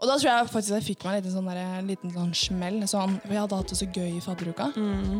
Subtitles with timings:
[0.00, 2.30] Og da tror jeg faktisk jeg fikk meg en liten sånn, der, en liten sånn
[2.32, 2.78] smell.
[2.88, 4.70] Sånn, for jeg hadde hatt det så gøy i fadderuka.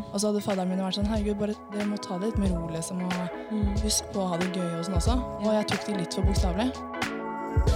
[0.09, 2.55] Og så hadde fadderen min vært sånn Herregud, bare, dere må ta det litt med
[2.55, 3.03] ro, liksom.
[3.05, 5.17] Og husk på å ha det gøy og sånn også.
[5.43, 6.69] Og jeg tok det litt for bokstavelig.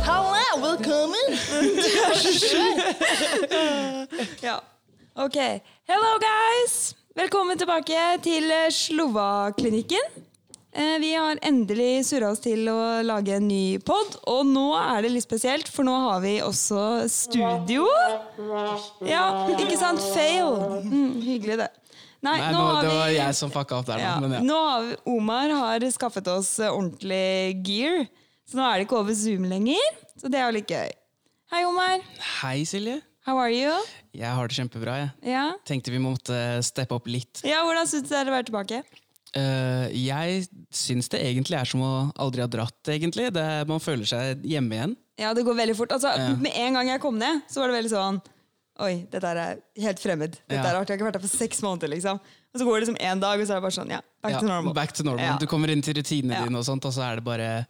[0.08, 1.38] Halla, velkommen!
[1.78, 2.74] Du er så skjør!
[4.42, 4.58] Ja.
[5.22, 5.38] Ok.
[5.86, 6.96] Hello, guys!
[7.16, 10.25] Velkommen tilbake til Slova-klinikken.
[10.76, 15.06] Eh, Vi har endelig surra oss til å lage en ny pod, og nå er
[15.06, 16.82] det litt spesielt, for nå har vi også
[17.12, 17.86] studio.
[19.08, 19.24] Ja,
[19.56, 20.04] ikke sant?
[20.14, 20.52] Fail.
[20.84, 21.70] Mm, hyggelig, det.
[22.26, 24.16] Nei, Nei, nå nå, det var vi jeg som fucka opp der, ja.
[24.20, 24.42] Men ja.
[24.44, 28.08] Nå har vi, Omar har skaffet oss eh, ordentlig gear,
[28.50, 30.02] så nå er det ikke over Zoom lenger.
[30.20, 30.90] Så det er jo litt gøy.
[31.54, 32.02] Hei, Omar.
[32.42, 32.98] Hei, Silje.
[33.26, 33.72] How are you?
[34.14, 34.96] Jeg har det kjempebra.
[35.02, 35.10] jeg.
[35.34, 36.36] Ja, Tenkte vi måtte
[36.66, 37.42] steppe opp litt.
[37.46, 38.84] ja hvordan syns du det er å være tilbake?
[39.36, 41.90] Eh, jeg syns det egentlig er som å
[42.24, 43.32] aldri ha dratt, egentlig.
[43.36, 44.94] Det, man føler seg hjemme igjen.
[45.20, 45.92] Ja, det går veldig fort.
[45.96, 46.36] Altså, Ja.
[46.40, 48.22] Med en gang jeg kom ned, så var det veldig sånn
[48.78, 50.34] Oi, dette er helt fremmed.
[50.50, 50.68] Dette Ja.
[50.68, 51.88] er rart, Jeg har ikke vært her for seks måneder.
[51.88, 52.20] liksom.
[52.20, 54.32] Og så går det liksom én dag, og så er det bare sånn, ja, back
[54.34, 54.74] Ja, to normal.
[54.74, 55.38] back to normal.
[55.40, 57.66] Du kommer inn til rutinene dine, og sånt, og så er det bare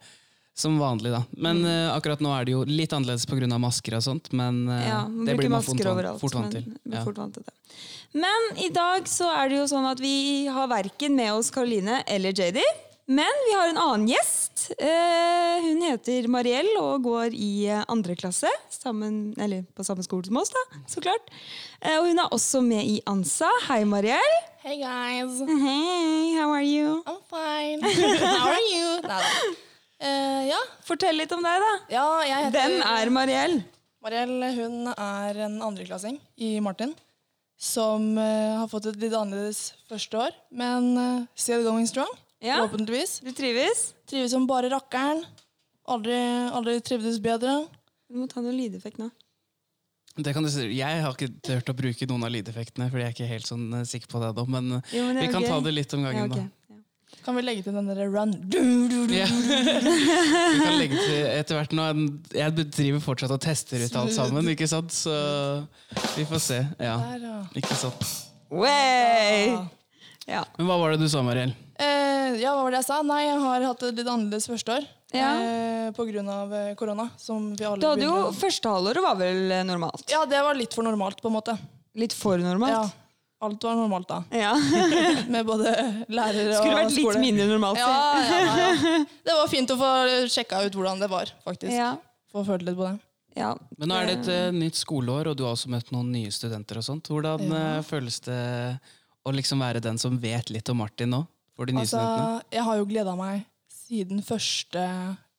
[0.56, 1.12] som vanlig.
[1.12, 1.22] da.
[1.36, 1.66] Men Mm.
[1.68, 3.58] uh, akkurat nå er det jo litt annerledes pga.
[3.60, 4.32] masker og sånt.
[4.32, 6.20] Men uh, Ja, man det blir man fort, masker overalt.
[6.20, 6.64] fort vant til.
[6.84, 7.04] Men, Ja.
[7.04, 7.52] fort vant til det.
[8.14, 12.02] men i dag så er det jo sånn at vi har verken med oss Karoline
[12.06, 12.62] eller JD.
[13.08, 14.72] Men vi har en annen gjest.
[14.82, 18.48] Uh, hun heter Mariell og går i andre klasse.
[18.68, 21.28] Sammen, eller på samme skole som oss, da, så klart.
[21.82, 23.48] Eh, og hun er også med i ANSA.
[23.68, 24.34] Hei, Mariell.
[24.64, 27.02] Hey guys, Hei, how are you?
[27.06, 27.80] I'm fine.
[28.18, 29.00] How are you?
[29.02, 29.20] Neida.
[30.02, 30.58] Eh, ja.
[30.84, 31.72] Fortell litt om deg, da.
[31.94, 33.56] ja, jeg heter Hvem er Mariell?
[34.04, 36.92] Mariell hun er en andreklassing i Martin.
[37.56, 42.10] Som uh, har fått et litt annerledes første år, men uh, still going strong.
[42.44, 42.58] Ja.
[42.58, 43.22] Forhåpentligvis.
[43.24, 43.94] Du trives?
[44.04, 45.22] Trives som bare rakkeren.
[45.88, 46.18] Aldri,
[46.52, 47.62] aldri trivdes bedre.
[48.10, 49.08] Du må ta noen lydeffekt nå.
[50.20, 50.68] Det kan du si.
[50.76, 53.66] Jeg har ikke turt å bruke noen av lydeffektene, fordi jeg er ikke helt sånn
[53.88, 55.52] sikker på det da, Men, Jo, men det vi kan okay.
[55.52, 56.75] ta det litt om Ja, gangen, da.
[57.26, 57.32] Ja.
[57.32, 58.32] Kan vi legge til den derre run?
[58.46, 59.14] Du, du, du.
[59.14, 59.26] yeah.
[59.26, 61.86] Vi kan legge til etter hvert nå.
[62.30, 64.94] Jeg driver fortsatt og tester ut alt sammen, ikke sant?
[64.94, 65.10] Så
[66.14, 66.60] vi får se.
[66.78, 66.94] Ja,
[67.58, 68.06] ikke sant.
[68.50, 69.56] Way!
[70.30, 70.44] Ja.
[70.54, 71.50] Men hva var det du sa, Mariell?
[71.82, 73.00] Eh, ja, hva var det jeg sa?
[73.06, 74.86] Nei, jeg har hatt et litt annerledes første år.
[75.16, 75.32] Ja.
[75.42, 77.08] Eh, av eh, korona.
[77.18, 80.06] Som vi alle Du hadde jo Første halvåret var vel eh, normalt?
[80.10, 81.58] Ja, det var litt for normalt, på en måte.
[81.98, 82.94] Litt for Ja, normalt?
[83.44, 84.18] Alt var normalt da.
[84.32, 84.52] Ja.
[85.34, 85.72] Med både
[86.08, 86.60] lærere og skole.
[86.60, 87.20] Skulle vært litt skole.
[87.20, 87.80] mindre normalt.
[87.80, 89.00] Ja, ja, ja, ja.
[89.28, 89.90] Det var fint å få
[90.32, 91.74] sjekka ut hvordan det var, faktisk.
[91.76, 91.90] Ja.
[92.32, 92.96] Få følt litt på det.
[93.36, 93.50] ja.
[93.78, 96.32] Men nå er det et uh, nytt skoleår, og du har også møtt noen nye
[96.32, 96.80] studenter.
[96.80, 97.10] og sånt.
[97.12, 98.40] Hvordan uh, føles det
[99.26, 101.22] å liksom være den som vet litt om Martin nå?
[101.56, 102.42] For de nye Altså, studentene?
[102.52, 104.82] jeg har jo gleda meg siden første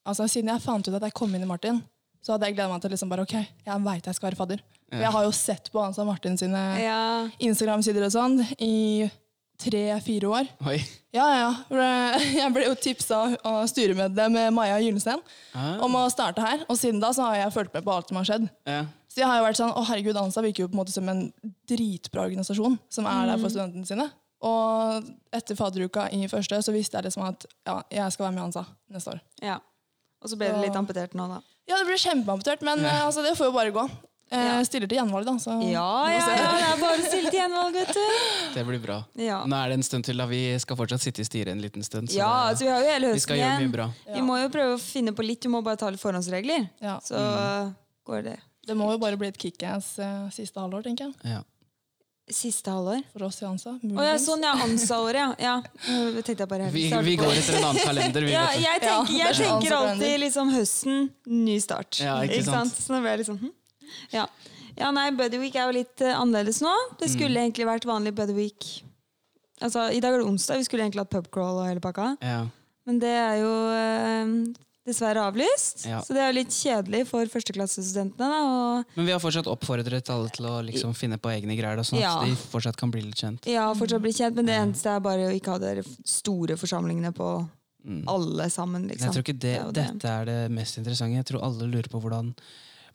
[0.08, 1.82] Altså, Siden jeg fant ut at jeg kom inn i Martin,
[2.24, 3.34] så hadde jeg gleda meg til liksom bare, ok,
[3.66, 4.62] jeg veit jeg skal være fadder.
[4.90, 7.00] Jeg har jo sett på Hansa Martin sine ja.
[7.44, 9.08] Instagram-sider og sånn i
[9.58, 10.48] tre-fire år.
[10.70, 10.78] Oi.
[11.12, 11.48] Ja, ja,
[12.40, 15.18] Jeg ble jo tipsa av styremedlem Maja Gyllensten
[15.54, 15.76] Ah.
[15.82, 16.62] om å starte her.
[16.70, 18.46] Og siden da så har jeg fulgt med på alt som har skjedd.
[18.68, 18.84] Ja.
[19.10, 21.08] Så jeg har jo vært sånn, å herregud, ANSA virker jo på en måte som
[21.10, 21.24] en
[21.68, 23.42] dritbra organisasjon som er der Mm.
[23.42, 24.08] for studentene sine.
[24.40, 28.42] Og etter fadderuka i første så visste jeg liksom at ja, jeg skal være med
[28.42, 29.20] i ANSA neste år.
[29.42, 29.58] ja.
[30.22, 31.36] Og så ble det litt amputert nå, da.
[31.68, 33.04] Ja, det ble kjempeamputert, men ja.
[33.06, 33.84] altså, det får jo bare gå.
[34.30, 34.64] Eh, Ja.
[34.64, 35.32] Stiller til gjenvalg, da.
[35.40, 38.06] Så Ja, ja, ja, det er bare å stille til gjenvalg, vet du.
[38.54, 38.98] Det blir bra.
[39.16, 39.38] Ja.
[39.48, 40.26] Nå er det en stund til, da.
[40.28, 42.10] Vi skal fortsatt sitte i styret en liten stund.
[42.12, 43.62] Så Ja, altså vi har jo hele vi høsten igjen.
[43.64, 43.88] mye bra.
[44.14, 46.68] Vi må jo prøve å finne på litt, vi må bare ta litt forhåndsregler.
[46.84, 46.98] Ja.
[47.00, 47.74] Så Mm.
[48.06, 48.38] går det.
[48.68, 51.14] Det må jo bare bli et kickass uh, siste halvår, tenker jeg.
[51.24, 51.40] Ja.
[52.28, 53.00] Siste halvår.
[53.14, 53.70] For oss i ANSA.
[53.96, 55.32] Oh, ja, sånn ja, ANSA-året, ja.
[55.40, 55.54] ja.
[56.20, 58.32] Tenkte jeg bare helt Vi, vi går etter en annen kalender, vi.
[58.34, 62.00] Ja, jeg tenker, er jeg sånn tenker alltid liksom høsten, ny start.
[62.04, 62.74] Ja, ikke sant?
[62.76, 63.54] Så nå ble jeg liksom hm.
[64.12, 64.26] Ja.
[64.76, 66.74] ja, nei, Buddy Week er jo litt uh, annerledes nå.
[67.00, 67.48] Det skulle Mm.
[67.48, 68.68] egentlig vært vanlig Buddy Week.
[69.60, 72.12] Altså, I dag er det onsdag, vi skulle egentlig hatt pubcrawl og hele pakka.
[72.22, 72.46] Ja.
[72.86, 74.54] Men det er jo uh,
[74.88, 75.82] dessverre avlyst.
[75.84, 75.98] Ja.
[76.00, 78.28] Så det er jo litt kjedelig for førsteklassestudentene.
[78.30, 81.82] da, Men vi har fortsatt oppfordret alle til å liksom finne på egne greier, da,
[81.84, 82.14] sånn Ja.
[82.22, 83.44] at de fortsatt kan bli litt kjent.
[83.50, 87.12] ja, fortsatt bli kjent, men det eneste er bare å ikke ha de store forsamlingene
[87.12, 87.28] på
[88.06, 88.86] alle sammen.
[88.88, 89.04] Liksom.
[89.06, 89.84] jeg tror ikke det, er jo det.
[89.92, 91.14] dette er det mest interessante.
[91.20, 92.32] Jeg tror alle lurer på hvordan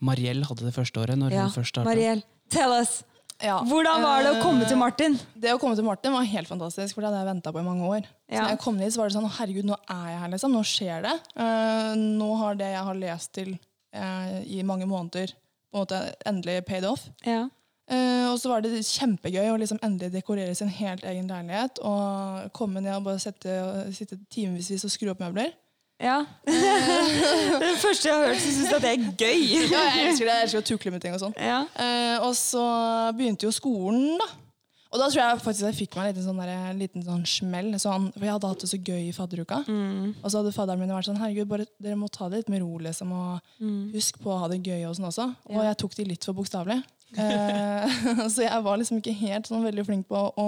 [0.03, 1.19] Mariell hadde det første året.
[1.19, 1.89] når Ja, hun først startet.
[1.91, 3.01] Mariell, tell us!
[3.44, 3.57] Ja.
[3.67, 5.17] Hvordan var det å komme til Martin?
[5.35, 7.65] Det å komme til Martin var helt fantastisk, for det hadde jeg venta på i
[7.65, 8.05] mange år.
[8.29, 10.53] Så når jeg kom dit, så var det sånn herregud, nå er jeg her, liksom.
[10.55, 11.15] Nå skjer det.
[11.44, 11.89] Eh,
[12.21, 16.61] nå har det jeg har lest til eh, i mange måneder, på en måte endelig
[16.69, 17.07] paid off.
[17.27, 17.47] Ja.
[17.91, 21.81] Uh, og så var det kjempegøy å liksom endelig dekorere sin helt egen leilighet.
[21.83, 23.57] Og komme ned og bare sette,
[23.95, 25.51] sitte timevis og skru opp møbler.
[26.01, 26.19] Ja.
[27.63, 29.44] det første jeg har hørt, så syns at det er gøy.
[29.72, 30.38] Ja, jeg elsker det.
[30.38, 31.36] Jeg elsker å tukle med ting og sånn.
[31.38, 31.60] Ja.
[31.80, 32.63] Eh, og så
[33.18, 34.30] begynte jo skolen, da.
[34.94, 37.24] Og da tror jeg faktisk jeg fikk meg en liten sånn, der, en liten sånn
[37.25, 37.72] smell.
[37.81, 39.63] Sånn, for jeg hadde hatt det så gøy i fadderuka.
[39.66, 42.62] Og så hadde fadderen min vært sånn Herregud, bare, dere må ta det litt med
[42.62, 43.13] ro, liksom.
[43.18, 43.63] Og
[43.95, 45.25] husk på å ha det gøy og sånn også.
[45.50, 46.81] Og jeg tok det litt for bokstavelig.
[47.13, 47.92] Eh,
[48.34, 50.48] så jeg var liksom ikke helt sånn veldig flink på å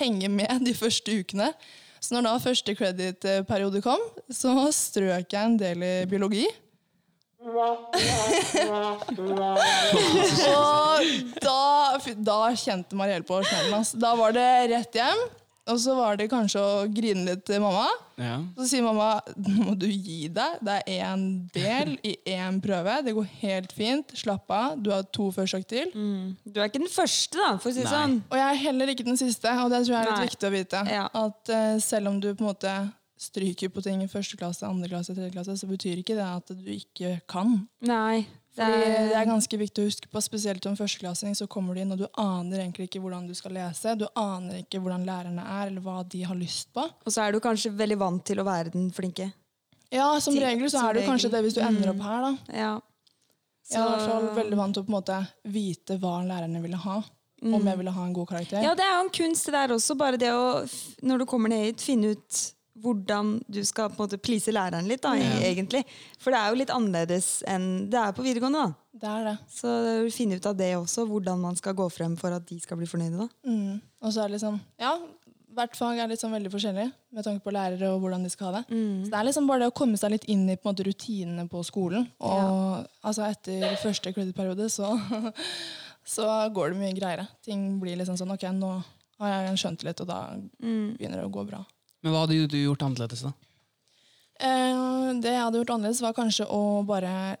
[0.00, 1.52] henge med de første ukene.
[2.06, 3.98] Så når da første credit-periode kom,
[4.30, 6.46] så strøk jeg en del i biologi.
[7.46, 7.78] Og
[11.42, 11.98] da,
[12.28, 13.74] da kjente Mariell på smellen.
[13.80, 13.90] ass.
[13.98, 15.20] Da var det rett hjem.
[15.66, 17.88] Og så var det kanskje å grine litt til mamma.
[18.20, 18.36] Ja.
[18.56, 20.60] Så sier mamma nå må du gi deg.
[20.62, 21.24] Det er én
[21.54, 23.00] del i én prøve.
[23.06, 24.14] Det går helt fint.
[24.16, 24.76] Slapp av.
[24.78, 25.90] Du har to forsøk til.
[26.46, 27.96] Du er ikke den første, da, for å si det Nei.
[27.96, 28.20] sånn.
[28.30, 30.30] Og jeg er heller ikke den siste, og det tror jeg er litt Nei.
[30.30, 30.84] viktig å vite.
[30.94, 31.04] Ja.
[31.26, 32.76] At uh, selv om du på en måte
[33.18, 36.52] stryker på ting i første klasse, andre klasse, tredje klasse, så betyr ikke det at
[36.52, 37.58] du ikke kan.
[37.88, 38.26] Nei.
[38.56, 41.76] Det Fordi er, det er ganske viktig å huske på, spesielt som førsteklassing, så kommer
[41.76, 43.92] du inn, og du aner egentlig ikke hvordan du skal lese.
[44.00, 46.80] Du aner ikke hvordan lærerne er, eller hva de har lyst på.
[46.80, 49.28] og så er du kanskje veldig vant til å være den flinke.
[49.92, 52.24] Ja, som Til- regel så som er du kanskje det hvis du ender opp her,
[52.24, 52.32] da.
[52.48, 52.72] Ja.
[53.68, 55.20] Jeg er i hvert fall veldig vant til å på en måte
[55.52, 57.02] vite hva lærerne ville ha.
[57.44, 58.62] Om jeg ville ha en god karakter.
[58.64, 59.94] Ja, det er jo en kunst det der også.
[60.00, 60.64] Bare det å,
[61.04, 62.38] når du kommer ned hit, finne ut
[62.82, 65.82] hvordan du skal på en måte please læreren litt, da, egentlig.
[66.20, 68.66] For det er jo litt annerledes enn det er på videregående.
[68.66, 68.86] da.
[68.96, 69.36] Det er det.
[69.52, 69.70] Så
[70.14, 72.88] finne ut av det også, hvordan man skal gå frem for at de skal bli
[72.88, 73.26] fornøyde.
[73.26, 73.28] da.
[73.48, 73.78] Mm.
[74.02, 74.96] Og så er det liksom Ja,
[75.56, 76.86] hvert fag er sånn veldig forskjellig
[77.16, 78.64] med tanke på lærere og hvordan de skal ha det.
[78.68, 80.84] Så det er liksom bare det å komme seg litt inn i på en måte,
[80.86, 82.08] rutinene på skolen.
[82.20, 84.92] Og altså etter første credit-periode så,
[86.16, 87.28] så går det mye greiere.
[87.44, 88.74] Ting blir liksom sånn Ok, nå
[89.22, 90.20] har jeg skjønt litt, og da
[90.60, 91.62] begynner det å gå bra.
[92.02, 93.32] Men hva hadde du gjort annerledes, da?
[94.40, 97.36] Eh, det jeg hadde gjort annerledes, var kanskje å bare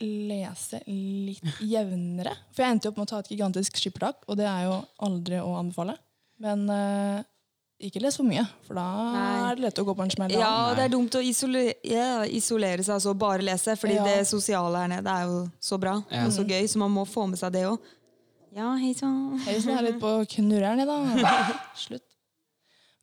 [0.00, 2.32] lese litt jevnere.
[2.54, 4.78] For jeg endte jo opp med å ta et gigantisk skippertak, og det er jo
[5.06, 5.94] aldri å anbefale.
[6.40, 7.20] Men eh,
[7.84, 9.28] ikke les for mye, for da Nei.
[9.50, 10.34] er det lett å gå på en smell.
[10.36, 14.04] Ja, og det er dumt å isolere, ja, isolere seg altså bare lese, fordi Ja.
[14.08, 16.26] det sosiale her nede er jo så bra Ja.
[16.26, 17.78] og så gøy, så man må få med seg det òg.
[18.56, 19.38] Ja, hei sann.
[19.46, 21.52] Hei, så er litt på knurreren i dag.
[21.86, 22.02] Slutt.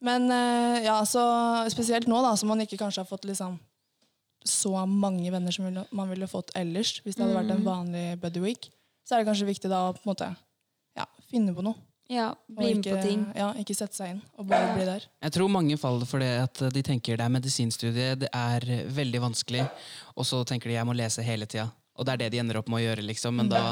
[0.04, 1.24] Men eh, ja, så
[1.74, 3.58] spesielt nå, da, som man ikke kanskje har fått liksom
[4.48, 8.44] så mange venner som man ville fått ellers, hvis det hadde vært en vanlig buddy
[8.44, 8.70] week,
[9.08, 10.30] så er det kanskje viktig da å på en måte
[10.98, 11.80] ja, finne på noe.
[12.08, 13.24] Ja, bli med ikke, på ting.
[13.36, 15.10] Ja, ikke sette seg inn, og bare bli der.
[15.26, 18.64] Jeg tror mange faller for det at de tenker det er medisinstudiet, det er
[18.96, 19.66] veldig vanskelig,
[20.16, 21.68] og så tenker de jeg må lese hele tida.
[21.98, 23.36] Og det er det de ender opp med å gjøre, liksom.
[23.42, 23.64] Men da,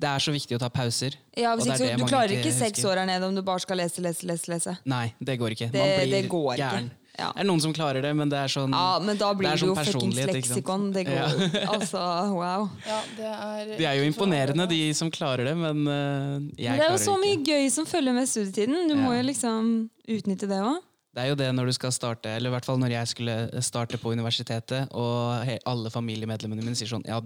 [0.00, 1.16] det er så viktig å ta pauser.
[1.36, 4.02] Ja, hvis ikke, du klarer ikke seks år her nede om du bare skal lese,
[4.04, 4.50] lese, lese.
[4.52, 4.78] lese.
[4.84, 5.70] Nei, det går ikke.
[5.72, 6.90] Det- Man blir det går ikke.
[7.20, 7.30] Ja.
[7.34, 9.58] Det er noen som klarer det, men det er sånn Ja, men da blir det,
[9.60, 10.84] sånn jo fuckings personlighet, leksikon.
[10.94, 12.02] Det går Altså,
[12.36, 12.68] wow.
[12.86, 16.54] Ja, det er, det er jo imponerende, de som klarer det, men uh, jeg Men
[16.54, 16.76] det ikke.
[16.78, 17.58] Det er jo så mye ikke.
[17.58, 18.88] gøy som følger med studietiden.
[18.88, 19.68] Du må jo liksom
[20.16, 20.78] utnytte det òg.
[21.10, 23.62] Det er jo det når du skal starte, eller i hvert fall når jeg skulle
[23.66, 27.18] starte på universitetet, og alle familiemedlemmene mine sier sånn Ja,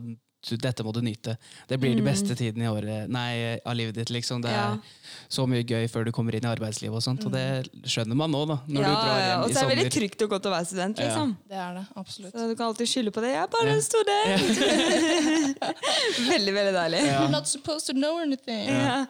[0.61, 1.37] dette må du nyte.
[1.69, 4.11] Det blir de beste tiden i året, nei, av livet ditt.
[4.11, 4.43] liksom.
[4.43, 4.81] Det er Mm.
[4.81, 5.25] Ja.
[5.31, 8.31] så mye gøy før du kommer inn i arbeidslivet, og sånt, og det skjønner man
[8.31, 8.59] nå, da.
[8.69, 10.47] Når Ja, du drar ja, hjem og i så er det veldig trygt og godt
[10.47, 11.05] å være student, Ja.
[11.09, 11.37] liksom.
[11.49, 12.33] Det er det, absolutt.
[12.35, 13.31] Så du kan alltid skylde på det.
[13.35, 14.43] Jeg er bare en student!
[16.33, 17.07] veldig, veldig deilig.
[17.07, 17.29] Ja.
[17.29, 18.69] Not supposed to know anything.
[18.69, 19.07] Ja.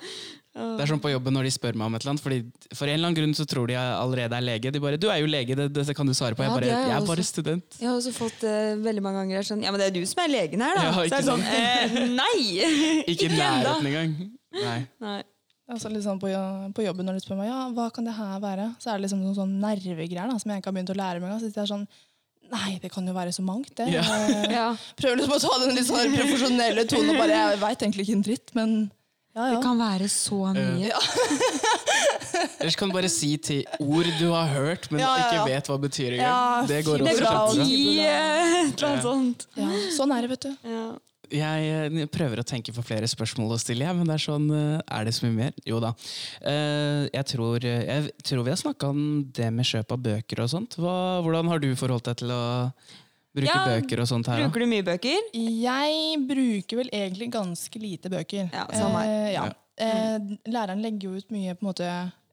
[0.55, 2.87] Det er sånn på jobben når de spør meg om et eller annet, fordi for
[2.87, 4.71] en eller annen grunn så tror de jeg allerede er lege.
[4.71, 6.95] De bare 'Du er jo lege, det, det kan du svare på.' Jeg bare jeg
[6.95, 7.79] er bare student'.
[7.81, 10.23] Jeg har også fått uh, veldig mange ganger sånn Ja, men det er du som
[10.23, 10.85] er legen her, da.
[10.87, 12.39] Ja, så er det sånn eh, Nei!
[13.13, 14.15] Ikke i nærheten engang.
[14.55, 14.81] Nei.
[15.03, 15.21] Nei.
[15.75, 16.31] Altså liksom på,
[16.77, 19.07] på jobben når de spør meg ja, hva kan det her være, så er det
[19.07, 21.31] liksom noen sånn nervegreier da, som jeg ikke har begynt å lære meg.
[21.31, 21.41] engang.
[21.41, 21.87] Så det er sånn
[22.53, 23.89] Nei, det kan jo være så mangt, det.
[23.91, 24.03] Ja.
[24.53, 24.67] Ja.
[25.01, 28.19] prøver liksom å ta den litt sånn profesjonelle tonen og bare Jeg veit egentlig ikke
[28.19, 28.75] en dritt, men
[29.35, 29.55] ja, ja.
[29.57, 30.91] Det kan være så mye.
[32.61, 35.31] Ellers kan du bare si til ord du har hørt, men Ja, ja, ja.
[35.31, 36.29] ikke vet hva betyr engang.
[36.29, 37.73] Ja, det går også bra, kjempebra.
[38.85, 39.73] Eh, ja.
[39.97, 40.55] Sånn er det, vet du.
[40.71, 40.87] Ja.
[41.35, 44.83] Jeg eh, prøver å tenke på flere spørsmål å stille, men det er sånn eh,
[44.93, 45.55] Er det så mye mer?
[45.67, 45.95] Jo da.
[46.45, 49.01] Eh, Jeg tror, jeg tror vi har snakka om
[49.35, 50.77] det med kjøp av bøker og sånt.
[50.79, 52.43] Hva, hvordan har du forholdt deg til å
[53.35, 54.43] bruke Ja, bøker og sånt her?
[54.45, 55.29] Bruker du mye bøker?
[55.35, 58.51] Jeg bruker vel egentlig ganske lite bøker.
[58.55, 59.15] Ja, samme her.
[59.27, 59.45] Eh, ja.
[59.45, 59.55] Ja.
[59.85, 60.19] Eh,
[60.55, 61.89] læreren legger jo ut mye på en måte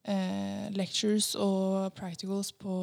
[0.05, 2.75] eh, lectures og practicals på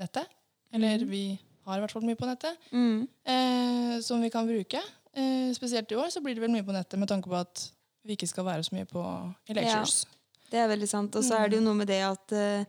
[0.00, 0.28] nettet.
[0.72, 1.24] Eller vi
[1.66, 3.08] har i hvert fall mye på nettet, Mm.
[3.26, 4.80] eh, som vi kan bruke.
[5.14, 7.70] Eh, spesielt i år så blir det vel mye på nettet med tanke på at
[8.06, 9.02] vi ikke skal være så mye på
[9.48, 10.04] i lectures.
[10.50, 11.14] Det er veldig sant.
[11.16, 12.64] Og så er det jo noe med det at eh,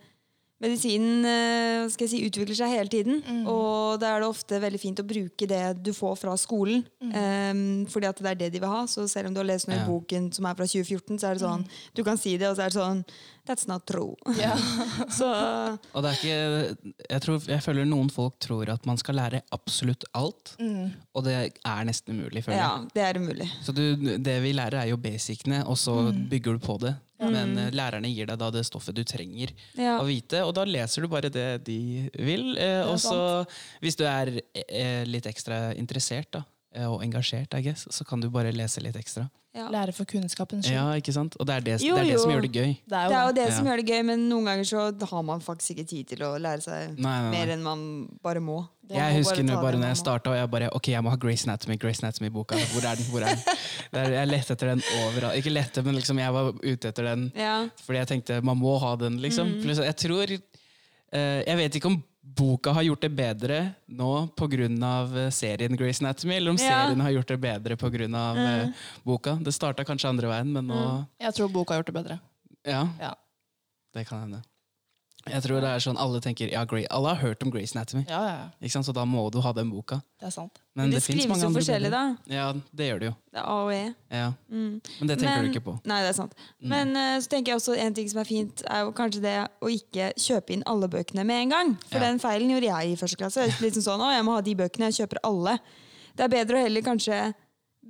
[0.62, 3.22] medisinen eh, skal jeg si, utvikler seg hele tiden.
[3.26, 3.44] Mm.
[3.50, 6.84] Og da er det ofte veldig fint å bruke det du får fra skolen.
[7.02, 7.12] Mm.
[7.12, 8.84] Um, fordi at det er det de vil ha.
[8.90, 9.84] Så selv om du har lest noe Ja.
[9.84, 12.56] i boken som er fra 2014, så er det sånn du kan si det, og
[12.58, 13.06] så er det sånn
[13.48, 14.16] That's not true.
[14.38, 14.58] Yeah.
[15.18, 15.28] Så
[15.94, 19.42] Og det er ikke jeg, tror, jeg føler noen folk tror at man skal lære
[19.56, 20.54] absolutt alt.
[20.62, 20.92] Mm.
[21.18, 22.66] Og det er nesten umulig, føler jeg.
[22.68, 23.48] ja, det er umulig.
[23.66, 23.84] Så du,
[24.22, 26.28] det vi lærer, er jo basicene, og så Mm.
[26.30, 26.96] bygger du på det.
[27.22, 30.00] Men uh, lærerne gir deg da det stoffet du trenger Ja.
[30.02, 32.56] å vite, og da leser du bare det de vil.
[32.58, 33.46] Uh, og så,
[33.84, 36.42] hvis du er uh, litt ekstra interessert da,
[36.88, 39.28] og engasjert, I guess, så kan du bare lese litt ekstra.
[39.52, 39.66] Ja.
[39.68, 40.78] Lære for kunnskapens skyld.
[40.78, 41.34] Ja, ikke sant?
[41.36, 42.70] Og det er det, Jo, det, er det som gjør det gøy.
[42.88, 43.48] Det er Det er jo jo det.
[43.50, 43.56] ja.
[43.58, 46.30] som gjør det gøy, men noen ganger så har man faktisk ikke tid til å
[46.40, 47.82] lære seg Nei, nei, mer enn man
[48.24, 48.62] bare må.
[48.88, 51.04] Det Jeg må husker bare nå bare når jeg starta, og jeg bare Ok, jeg
[51.04, 52.56] må ha Grace Anatomy, Grace Anatomy-boka.
[52.72, 53.10] Hvor er den?
[53.12, 53.44] Hvor er den?
[53.92, 55.36] Er, jeg lette etter den overalt.
[55.36, 57.26] Ikke lette, men liksom jeg var ute etter den.
[57.36, 57.58] Ja.
[57.84, 59.50] Fordi jeg tenkte man må ha den, liksom.
[59.60, 59.74] Mm.
[59.84, 61.98] Jeg tror eh, Jeg vet ikke om
[62.36, 63.58] boka har gjort det bedre
[63.88, 65.32] nå pga.
[65.32, 66.64] serien Grace Anatomy, eller om Ja.
[66.64, 66.82] Mm.
[66.86, 68.08] serien har gjort det bedre pga.
[68.36, 68.74] Mm.
[69.04, 69.36] boka.
[69.44, 72.20] Det starta kanskje andre veien, men nå Jeg tror boka har gjort det bedre.
[72.66, 73.16] Ja, Ja.
[73.94, 74.42] det kan hende.
[75.30, 78.06] Jeg tror det er sånn alle tenker ja, Grey, Alle har hørt om Grace Anatomy,
[78.10, 78.48] Ja, ja, ja.
[78.62, 78.86] ikke sant?
[78.88, 80.02] så da må du ha den boka.
[80.20, 80.58] Det er sant.
[80.74, 82.02] Men, det, det skrives jo forskjellig, da.
[82.32, 83.14] Ja, det gjør det jo.
[83.32, 83.94] Det er A og E.
[84.10, 84.32] Ja.
[84.50, 84.82] Mm.
[85.00, 85.76] Men det tenker Men- du ikke på.
[85.86, 86.34] Nei, det er sant.
[86.62, 86.70] Mm.
[86.74, 89.36] Men uh, så tenker jeg også en ting som er fint, er jo kanskje det
[89.62, 91.76] å ikke kjøpe inn alle bøkene med en gang.
[91.92, 92.08] For Ja.
[92.10, 93.46] den feilen gjorde jeg i første klasse.
[93.62, 95.60] Litt sånn sånn, å, jeg må ha de bøkene, jeg kjøper alle.
[96.16, 97.34] Det er bedre å heller kanskje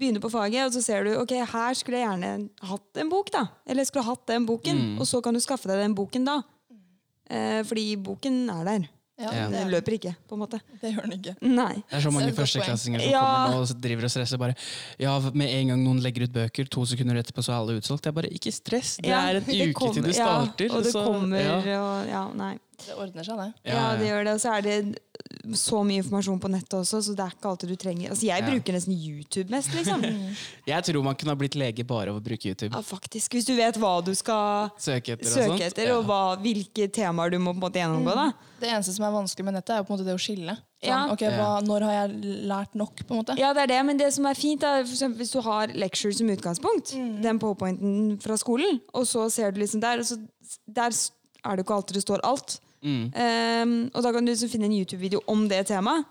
[0.02, 3.30] begynne på faget, og så ser du ok, her skulle jeg gjerne hatt en bok.
[3.32, 3.46] da.
[3.68, 5.00] Eller jeg skulle hatt den boken, Mm.
[5.02, 6.42] og så kan du skaffe deg den boken da.
[7.30, 8.90] Eh, fordi boken er der.
[9.22, 9.30] Ja.
[9.52, 10.58] Den løper ikke, på en måte.
[10.82, 11.36] det gjør den ikke.
[11.46, 11.76] Nei.
[11.76, 13.20] Det er så mange førsteklassinger som Ja.
[13.22, 14.38] kommer nå og driver og stresser.
[14.40, 14.56] bare
[14.98, 18.04] Ja, Med en gang noen legger ut bøker, to sekunder etterpå så er alle utsolgt.
[18.06, 18.98] Jeg bare, Ikke stress!
[18.98, 20.66] Det er en det uke kommer- til du starter.
[20.66, 21.82] Ja, og det så- kommer, ja.
[21.84, 22.58] og ja, nei.
[22.88, 23.54] Det ordner seg, det.
[23.72, 24.34] Ja, det gjør det.
[24.34, 24.78] Og så er det
[25.58, 28.42] så mye informasjon på nettet også, så det er ikke alltid du trenger Altså, Jeg
[28.44, 28.50] Ja.
[28.52, 30.02] bruker nesten YouTube mest, liksom.
[30.68, 32.74] Jeg tror man kunne ha blitt lege bare av å bruke YouTube.
[32.76, 33.34] Ja, faktisk.
[33.34, 35.62] Hvis du vet hva du skal Søke etter og søke sånt.
[35.72, 38.14] etter, og hva, hvilke temaer du må på en måte gjennomgå.
[38.16, 38.32] da.
[38.62, 40.58] Det eneste som er vanskelig med nettet, er jo på en måte det å skille.
[40.82, 41.08] Sånn, Ja.
[41.14, 43.38] ok, hva, Når har jeg lært nok, på en måte?
[43.38, 45.68] Ja, det er det, men det som er fint, er for eksempel hvis du har
[45.68, 50.18] lecture som utgangspunkt, den powerpointen fra skolen, og så ser du liksom der, og så
[50.68, 50.90] der
[51.46, 52.60] er det jo ikke alltid det står alt.
[52.84, 53.12] Mm.
[53.14, 56.06] Um, og da kan du liksom finne en YouTube-video om det temaet.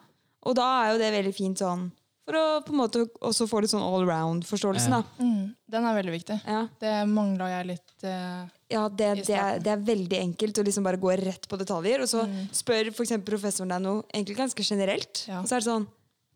[0.46, 1.88] Og da er jo det veldig fint sånn
[2.30, 4.92] for å på en måte også få litt sånn all around-forståelsen.
[4.94, 5.00] Da.
[5.18, 6.36] Mm, den er veldig viktig.
[6.46, 6.60] Ja.
[6.78, 10.84] Det mangla jeg litt Uh, Ja, det, det, er, det er veldig enkelt å liksom
[10.86, 12.00] bare gå rett på detaljer.
[12.00, 12.46] Og så Mm.
[12.54, 15.24] spør for eksempel professoren deg noe egentlig ganske generelt.
[15.28, 15.40] Ja.
[15.42, 15.88] Og så er det sånn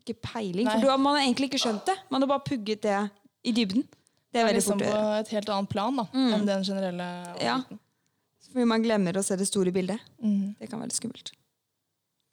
[0.05, 0.65] Ikke peiling.
[0.67, 0.75] Nei.
[0.75, 1.95] For du man har egentlig ikke skjønt det.
[2.11, 2.99] Man har bare pugget det
[3.45, 3.87] i dybden.
[4.33, 7.07] Det er veldig liksom fort på et helt annet plan da, enn den generelle
[7.41, 7.55] Ja.
[8.55, 9.99] Fordi man glemmer å se det store bildet.
[10.23, 10.53] Mm.
[10.55, 11.33] Det kan være litt skummelt.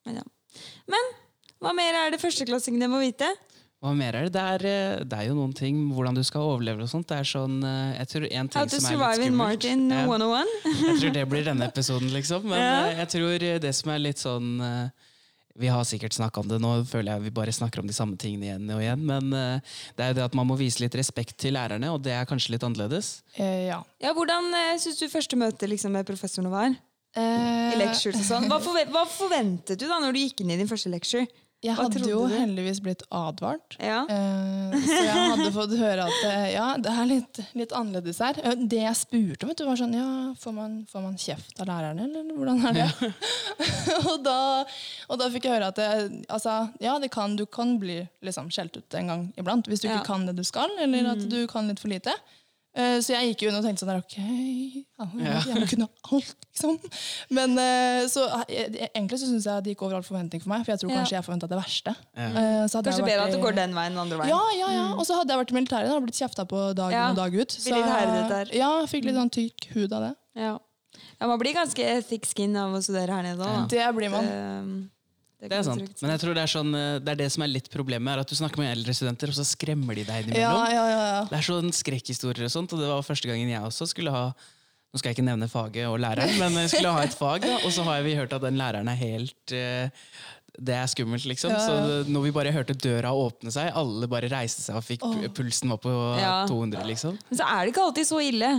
[0.07, 0.26] Men ja.
[0.91, 1.09] Men
[1.62, 3.26] hva mer er det førsteklassingene må vite?
[3.83, 4.33] Hva mer er det?
[4.37, 7.09] Det er, eh, det er jo noen ting hvordan du skal overleve og sånt.
[7.11, 9.33] Det er sånn, eh, jeg tror en ting How to som er litt survive in
[9.33, 10.52] skummelt Martin 101.
[10.87, 12.47] Jeg tror det blir denne episoden, liksom.
[12.47, 12.76] Men Ja.
[12.87, 14.52] eh, jeg tror det som er litt sånn
[15.59, 18.17] Vi har sikkert snakka om det nå, føler jeg vi bare snakker om de samme
[18.21, 19.03] tingene igjen og igjen.
[19.09, 22.01] Men eh, det er jo det at man må vise litt respekt til lærerne, og
[22.05, 23.19] det er kanskje litt annerledes.
[23.37, 23.83] Eh, ja.
[24.03, 26.73] Ja, hvordan uh, syns du første møte liksom, med professorene var?
[27.13, 28.49] Eh, I lectures og sånn.
[28.49, 31.27] Hva, forve hva forventet du da når du gikk inn i din første lecture?
[31.62, 32.33] Jeg hadde jo du?
[32.35, 33.76] heldigvis blitt advart.
[33.78, 34.00] Ja.
[34.11, 38.40] Eh, så jeg hadde fått høre at eh, ja, det er litt, litt annerledes her.
[38.42, 40.09] Eh, Det jeg spurte om, vet du, var sånn ja,
[40.42, 43.12] får man, får man kjeft av lærerne, eller hvordan er det?
[44.11, 44.37] og, da,
[45.09, 45.88] og da fikk jeg høre at det,
[46.33, 49.88] altså, ja, det kan, du kan bli liksom, skjelt ut en gang iblant hvis du
[49.88, 50.00] Ja.
[50.00, 52.14] ikke kan det du skal, eller at du kan litt for lite.
[52.75, 56.31] Eh, Så jeg gikk jo inn og tenkte sånn der, ok, jeg, må kunne alt,
[56.49, 56.79] liksom.
[57.37, 60.64] Men eh, så eh, egentlig så syns jeg det gikk over all forventning for meg,
[60.64, 61.93] for jeg tror kanskje jeg forventa det verste.
[62.17, 62.29] Ja.
[62.31, 64.33] Eh, så hadde Kanskje jeg bedre at det går den veien enn andre veien.
[64.33, 64.87] ja, ja, ja.
[64.97, 67.05] Og så hadde jeg vært i militæret og blitt kjefta på dag Ja.
[67.11, 67.52] inn og dag ut.
[67.59, 68.55] Så.
[68.57, 70.12] Ja, fikk litt sånn tykk hud av det.
[70.41, 70.55] Ja.
[71.21, 73.69] ja, Man blir ganske thick skin av å studere her nede òg.
[73.69, 74.25] Det blir man.
[74.25, 74.88] Det
[75.51, 76.03] er sant.
[76.03, 78.21] Men jeg tror det er, sånn, eh, det er det som er litt problemet, er
[78.23, 80.67] at du snakker med eldre studenter, og så skremmer de deg innimellom.
[80.71, 80.85] ja, ja,
[81.17, 81.25] ja.
[81.27, 84.29] Det er sånn skrekkhistorier og sånt, og det var første gangen jeg også skulle ha
[84.93, 87.55] Nå skal jeg ikke nevne faget og læreren, men jeg skulle ha et fag, da,
[87.65, 89.89] og så har vi hørt at den læreren er helt eh,
[90.53, 91.49] Det er skummelt, liksom.
[91.51, 91.65] Ja, ja.
[92.05, 95.01] Så når vi bare hørte døra åpne seg, alle bare reiste seg og fikk
[95.33, 96.45] pulsen var på Ja.
[96.47, 97.17] 200, liksom.
[97.31, 98.51] Men så er det ikke alltid så ille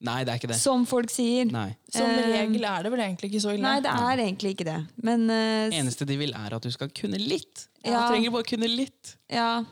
[0.00, 0.56] Nei, det er ikke det.
[0.56, 1.44] som folk sier.
[1.52, 1.74] Nei.
[1.92, 3.60] Som Eh, regel er det vel egentlig ikke så ille.
[3.66, 4.78] Nei, det er egentlig ikke det.
[5.04, 7.66] Men uh, Det eneste de vil, er at du skal kunne litt.
[7.84, 8.06] Ja.
[8.08, 9.16] Du trenger bare kunne litt.
[9.28, 9.62] ja,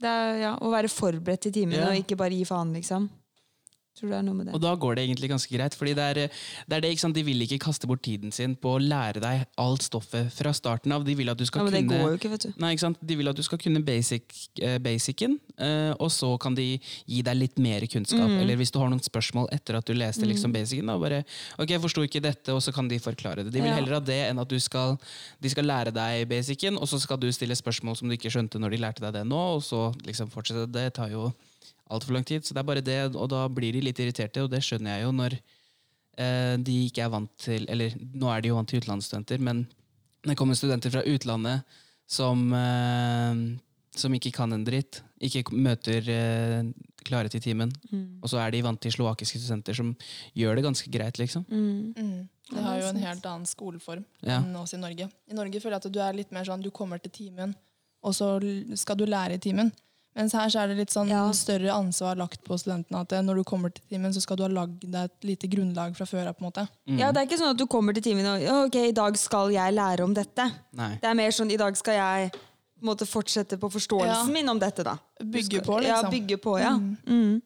[0.00, 1.88] det er, ja, å være forberedt til timen Ja.
[1.90, 3.08] og ikke bare gi faen, liksom.
[4.00, 4.54] Tror det er noe med det.
[4.56, 5.74] Og da går det egentlig ganske greit.
[5.76, 6.26] fordi det er det,
[6.72, 7.14] er det ikke sant?
[7.18, 10.94] De vil ikke kaste bort tiden sin på å lære deg alt stoffet fra starten
[10.96, 11.04] av.
[11.04, 12.54] De vil at du skal Ja, men det kunne går jo ikke, vet du.
[12.62, 13.02] Nei, ikke sant?
[13.04, 14.24] De vil at du skal kunne basic,
[14.62, 18.24] eh, basicen, eh, og så kan de gi deg litt mer kunnskap.
[18.24, 18.40] Mm.
[18.40, 21.20] Eller hvis du har noen spørsmål etter at du leste liksom basicen, da bare
[21.58, 23.52] ok, jeg forsto ikke dette, og så kan de forklare det.
[23.52, 23.76] De vil Ja.
[23.76, 24.96] heller ha det enn at du skal,
[25.40, 28.56] de skal lære deg basicen, og så skal du stille spørsmål som du ikke skjønte
[28.58, 30.70] når de lærte deg det nå, og så liksom fortsette.
[30.72, 31.32] Det tar jo
[31.90, 32.42] altfor lang tid.
[32.46, 35.04] Så det er bare det, og da blir de litt irriterte, og det skjønner jeg
[35.08, 35.36] jo når
[36.18, 39.66] eh, de ikke er vant til Eller nå er de jo vant til utenlandsstudenter, men
[40.26, 41.62] det kommer studenter fra utlandet
[42.10, 43.58] som, eh,
[43.96, 46.72] som ikke kan en dritt, ikke møter eh,
[47.06, 48.18] klare til timen, Mm.
[48.22, 49.94] og så er de vant til slovakiske studenter som
[50.36, 51.46] gjør det ganske greit, liksom.
[51.48, 51.94] Mm.
[51.96, 52.28] Mm.
[52.50, 54.40] Det har jo en helt annen skoleform Ja.
[54.42, 55.08] enn oss i Norge.
[55.30, 57.54] I Norge føler jeg at du er litt mer sånn, du kommer til timen,
[58.04, 58.36] og så
[58.76, 59.72] skal du lære i timen.
[60.20, 61.22] Mens her så er det litt sånn Ja.
[61.32, 63.00] større ansvar lagt på studentene.
[63.00, 65.48] At eh, når du kommer til timen, så skal du ha lagd deg et lite
[65.48, 66.36] grunnlag fra før av.
[66.44, 66.66] måte.
[66.86, 69.48] Ja, Det er ikke sånn at du kommer til timen og ok, i dag skal
[69.54, 70.44] jeg lære om dette.
[70.76, 70.92] Nei.
[71.00, 74.32] Det er mer sånn i dag skal jeg på måte fortsette på forståelsen Ja.
[74.32, 74.84] min om dette.
[74.84, 74.98] da.
[75.22, 76.04] Bygge på, liksom.
[76.04, 76.76] Ja, bygge på, ja.
[76.78, 77.40] Mm.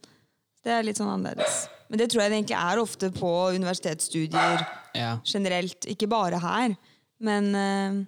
[0.65, 1.69] Det er litt sånn annerledes.
[1.91, 5.19] Men det tror jeg det egentlig er ofte på universitetsstudier Ja.
[5.25, 5.81] generelt.
[5.87, 6.77] Ikke bare her.
[7.21, 8.05] Men eh,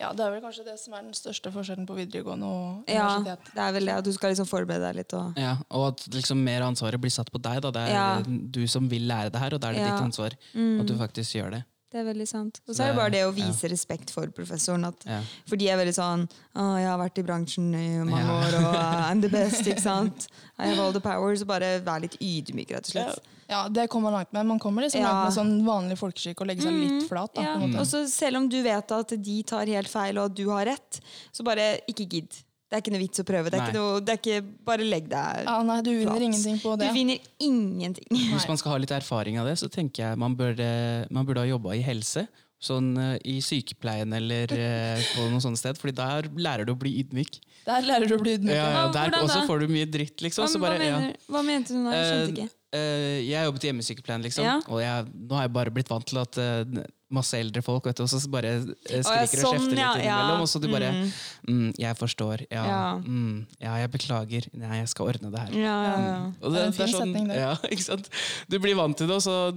[0.00, 0.12] ja.
[0.12, 3.06] Det er vel kanskje det som er den største forskjellen på videregående og ja.
[3.16, 3.52] universitet.
[3.54, 5.12] Det er vel det at du skal liksom forberede deg litt.
[5.14, 7.62] Og, Ja, og at liksom mer ansvaret blir satt på deg.
[7.62, 7.70] Da.
[7.70, 8.22] Det er Ja.
[8.26, 9.94] du som vil lære det her, og da er det Ja.
[9.94, 11.64] ditt ansvar at du faktisk gjør det.
[11.92, 12.60] Det er veldig sant.
[12.68, 14.84] Og Så er det bare det å vise respekt for professoren.
[14.86, 15.20] At, Ja.
[15.46, 16.26] For de er veldig sånn
[16.56, 18.40] Å, jeg har vært i bransjen i mange Ja.
[18.40, 18.74] år, og
[19.10, 20.28] I'm the best, ikke sant?
[20.58, 21.34] I have all the power.
[21.36, 23.18] Så bare vær litt ydmyk, rett og slett.
[23.48, 24.46] Ja, Det kommer man langt med.
[24.46, 25.12] Man kommer liksom Ja.
[25.12, 27.32] langt med sånn vanlig folkeskikk og legge seg litt flat.
[27.34, 27.54] da, Ja.
[27.56, 27.80] på en måte.
[27.80, 30.64] Og så selv om du vet at de tar helt feil, og at du har
[30.66, 31.00] rett,
[31.32, 32.42] så bare ikke gidd.
[32.66, 33.50] Det er ikke noe vits å prøve.
[33.52, 36.24] Det er ikke noe, det er ikke, bare legg deg Ja, nei, Du vinner platt.
[36.26, 36.88] ingenting på det.
[36.90, 38.08] Du vinner ingenting.
[38.32, 40.66] Hvis man skal ha litt erfaring av det, så tenker jeg man burde,
[41.14, 42.26] man burde ha jobba i helse.
[42.66, 46.78] Sånn eh, i sykepleien eller eh, på noe sånt sted, Fordi der lærer du å
[46.80, 47.38] bli ydmyk.
[47.66, 48.56] Der lærer du å bli ydmyk.
[48.56, 50.46] Ja, ja, der og så får du mye dritt, liksom.
[50.46, 51.26] Hva, så bare, hva, ja.
[51.30, 51.92] hva mente du nå?
[51.92, 52.48] Jeg skjønte ikke.
[52.74, 54.44] Eh, eh, jeg jobbet i hjemmesykepleien, liksom.
[54.46, 54.58] Ja.
[54.68, 56.82] Og jeg, nå har jeg bare blitt vant til at uh,
[57.14, 59.82] masse eldre folk vet du, og så bare eh, ja, skriker og sånn, kjefter litt
[59.82, 60.02] ja, ja.
[60.02, 60.42] innimellom.
[60.42, 61.10] Og så du bare Mm.
[61.48, 62.46] mm, 'Jeg forstår.
[62.50, 62.98] Ja, Ja.
[62.98, 64.48] Mm, ja, jeg beklager.
[64.52, 65.54] Nei, jeg skal ordne det her'.
[65.54, 66.32] Ja, ja, ja.
[66.42, 67.36] Og Det er en fin sånn, setning, det.
[67.46, 68.10] Ja, ikke sant?
[68.48, 69.52] Du blir vant til det, og så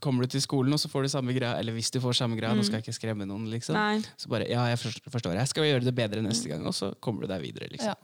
[0.00, 1.58] kommer du til skolen, og så får du samme greia.
[1.58, 3.74] Eller hvis du får samme greia, nå skal jeg ikke skremme noen, liksom.
[3.74, 4.00] Nei.
[4.16, 5.10] Så bare 'Ja, jeg forstår.
[5.10, 5.34] forstår.
[5.36, 7.94] Jeg skal gjøre det bedre neste gang', og så kommer du deg videre, liksom.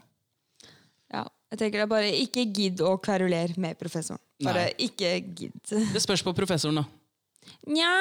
[1.12, 1.24] Ja.
[1.50, 1.56] Ja.
[1.56, 4.20] Jeg tenker det er bare Ikke gidd å kverulere med professoren.
[4.44, 4.74] Bare Nei.
[4.86, 5.72] ikke gidd.
[5.94, 6.84] Det spørs på professoren, da.
[7.66, 7.94] Nja.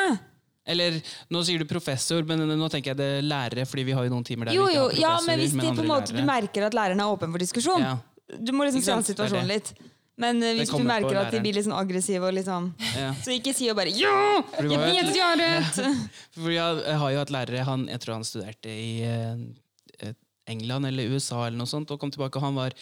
[0.70, 1.00] Eller
[1.34, 4.14] nå sier du professor, men nå tenker jeg det er lærere, fordi vi har jo
[4.14, 5.90] noen timer der Jo, vi ikke jo, har ja, professorer, men hvis de på en
[5.90, 7.96] måte, du merker at læreren er åpen for diskusjon Ja.
[8.30, 9.72] Du må liksom se an situasjonen litt.
[10.20, 13.14] Men uh, hvis du merker at de blir litt sånn aggressive og liksom Ja.
[13.24, 14.44] Så ikke si jo bare 'ja!
[14.60, 15.80] Jeg jo vet jeg har rett!'
[16.38, 20.14] For jeg har jo hatt lærere, han, jeg tror han studerte i uh,
[20.50, 22.76] England eller USA, eller noe sånt, og kom tilbake, og han var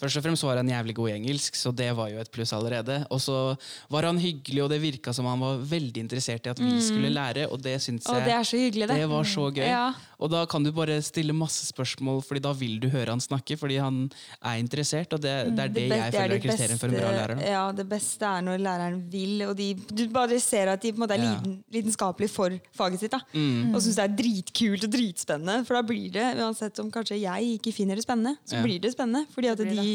[0.00, 2.50] Først og fremst var han jævlig god i engelsk, så det var jo et pluss
[2.52, 3.06] allerede.
[3.14, 3.56] Og så
[3.92, 7.12] var han hyggelig, og det virka som han var veldig interessert i at vi skulle
[7.14, 8.96] lære, og det syns jeg det er så hyggelig, det.
[8.98, 9.62] det var så gøy.
[9.68, 9.84] Ja.
[10.24, 13.56] Og da kan du bare stille masse spørsmål, Fordi da vil du høre han snakke,
[13.58, 14.10] fordi han
[14.42, 15.12] er interessert.
[15.12, 17.34] Og det, det er det, best- jeg er føler er kriteriet for en bra lærer.
[17.38, 17.48] Da.
[17.54, 20.96] Ja, det beste er når læreren vil, og de, du bare ser at de på
[20.98, 21.34] en måte er Ja.
[21.34, 23.10] liten, lidenskapelig for faget sitt.
[23.14, 23.20] da.
[23.34, 23.74] Mm.
[23.74, 25.58] Og syns det er dritkult og dritspennende.
[25.66, 28.62] For da blir det, uansett om kanskje jeg ikke finner det spennende, så Ja.
[28.64, 29.26] blir det spennende.
[29.34, 29.94] Fordi at Det blir de,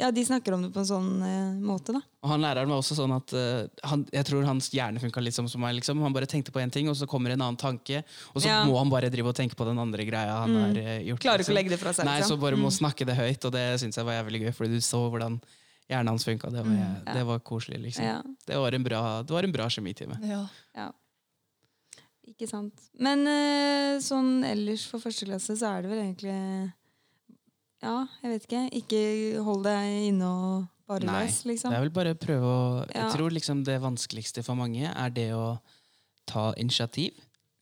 [0.00, 1.92] ja, de snakker om det på en sånn eh, måte.
[1.94, 2.00] da.
[2.24, 5.36] Og han læreren var også sånn at eh, han, Jeg tror hans hjerne funka litt
[5.36, 5.76] som, som meg.
[5.78, 6.00] Liksom.
[6.02, 8.02] Han bare tenkte på én ting, og så kommer en annen tanke.
[8.34, 8.64] Og så Ja.
[8.66, 11.22] må han bare drive og tenke på den andre greia han har eh, gjort.
[11.22, 12.36] Klarer ikke å legge det fra seg, Nei, liksom.
[12.38, 14.52] så bare må snakke det høyt, og det syns jeg var jævlig gøy.
[14.58, 15.38] Fordi du så hvordan
[15.88, 16.50] hjernen hans funka.
[16.50, 17.12] Det, var- Ja.
[17.14, 18.04] det var koselig, liksom.
[18.04, 18.18] Ja.
[18.50, 20.18] Det var en bra, det var en bra kjemitime.
[20.26, 20.42] Ja.
[20.74, 20.90] Ja.
[22.26, 22.72] Ikke sant.
[22.98, 26.72] Men eh, sånn ellers for første klasse så er det vel egentlig
[27.84, 28.62] Ja, jeg vet ikke.
[28.80, 29.02] Ikke
[29.44, 31.72] hold deg inne og bare Nei, les, liksom.
[31.72, 33.04] Det er vel bare å prøve å Ja.
[33.04, 35.58] Jeg tror liksom det vanskeligste for mange er det å
[36.28, 37.12] ta initiativ.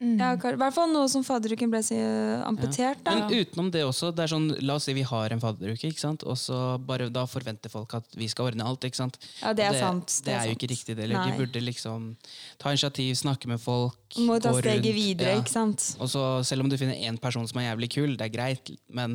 [0.03, 0.19] Mm.
[0.19, 1.95] Ja, I hvert fall nå som fadderuken ble så
[2.43, 2.99] amputert.
[3.07, 3.15] Da.
[3.15, 6.03] Men utenom det også, det er sånn, la oss si vi har en fadderuke, ikke
[6.03, 6.25] sant?
[6.27, 8.83] og så bare da forventer folk at vi skal ordne alt.
[8.83, 9.21] ikke sant?
[9.39, 10.17] Ja, det er det, sant.
[10.27, 10.59] Det, er jo sant.
[10.59, 10.97] ikke riktig.
[10.99, 12.09] det, Eller Vi burde liksom
[12.59, 14.19] ta initiativ, snakke med folk.
[14.27, 15.45] Må ta steget rundt, videre, ja.
[15.45, 15.93] ikke sant.
[16.01, 18.75] Og så Selv om du finner én person som er jævlig kul, det er greit,
[18.91, 19.15] men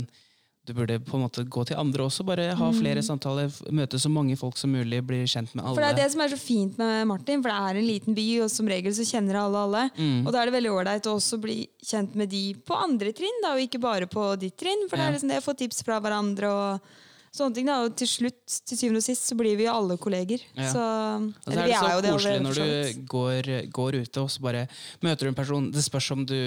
[0.67, 2.25] du burde på en måte gå til andre også.
[2.27, 5.71] Bare ha flere samtaler, møte så mange folk som mulig, bli kjent med alle.
[5.71, 5.77] Mm.
[5.77, 8.17] For det er det som er så fint med Martin, for det er en liten
[8.17, 9.83] by, og som regel så kjenner alle alle.
[9.95, 10.21] Mm.
[10.25, 13.43] Og da er det veldig ålreit å også bli kjent med de på andre trinn,
[13.45, 14.87] da, og ikke bare på ditt trinn.
[14.89, 16.91] For det er liksom det å få tips fra hverandre og
[17.37, 17.69] sånne ting.
[17.71, 17.79] Da.
[17.85, 20.43] Og til slutt, til syvende og sist, så blir vi jo alle kolleger.
[20.57, 20.71] Ja.
[20.73, 24.43] Så, Og så eller er det så koselig når du går, går ute og så
[24.43, 24.67] bare
[25.05, 25.71] møter du en person.
[25.71, 26.37] Det spørs om du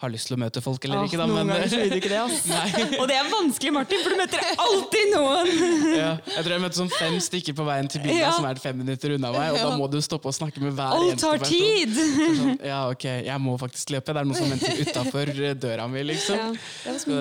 [0.00, 1.18] har lyst til å møte folk eller ah, ikke.
[1.20, 2.44] Da, noen men, ganger så vil du ikke det, ass.
[3.00, 5.50] Og det er vanskelig, Martin, for du møter alltid noen!
[6.00, 8.30] ja, jeg tror jeg møtte sånn fem stykker på veien til bilen Ja.
[8.36, 10.96] som er fem minutter unna meg, og da må du stoppe og snakke med hver
[10.96, 11.52] Alt eneste tar person.
[11.52, 11.98] tid!
[12.00, 14.14] Så Sånn, ja, ok, jeg må faktisk løpe.
[14.16, 16.40] Det er noen som venter utafor døra mi, liksom.
[16.40, 17.20] Ja, det var Så,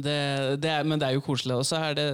[0.00, 0.16] det,
[0.62, 1.58] det er, men det er jo koselig.
[1.60, 2.06] Og så det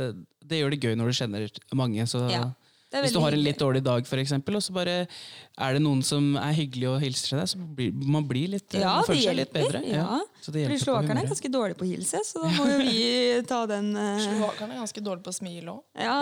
[0.48, 2.06] Det gjør det gøy når du kjenner mange.
[2.10, 2.48] Så Ja,
[2.90, 6.00] hvis du har en litt dårlig dag, for eksempel, og så bare er det noen
[6.06, 9.36] som er hyggelig og hilser til deg, så blir man blir litt, Ja, føler seg
[9.42, 9.82] litt bedre.
[9.84, 10.20] Ja.
[10.40, 13.42] Så det Fordi slovakerne er ganske dårlige på å hilse, så da må jo vi
[13.48, 14.18] ta den uh...
[14.22, 15.80] Slovakerne er ganske dårlige på å smile òg.
[15.98, 16.16] Ja,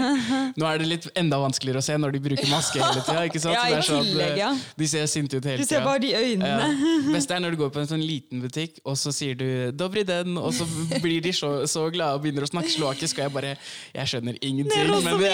[0.60, 3.24] Nå er det litt enda vanskeligere å se når de bruker maske hele tida.
[3.28, 3.54] ikke sant?
[3.58, 4.50] Ja, er sånn, tillegg, ja.
[4.56, 5.86] eh, De ser sinte ut hele du ser tida.
[5.86, 6.48] bare de øynene.
[6.50, 7.12] Ja.
[7.14, 9.46] Best er når du går på en sånn liten butikk, og så sier du
[9.76, 10.66] 'dobri den', og så
[11.04, 13.56] blir de så, så glade og begynner å snakke slovakisk, og jeg bare
[13.94, 14.90] Jeg skjønner ingenting.
[15.04, 15.32] Men det,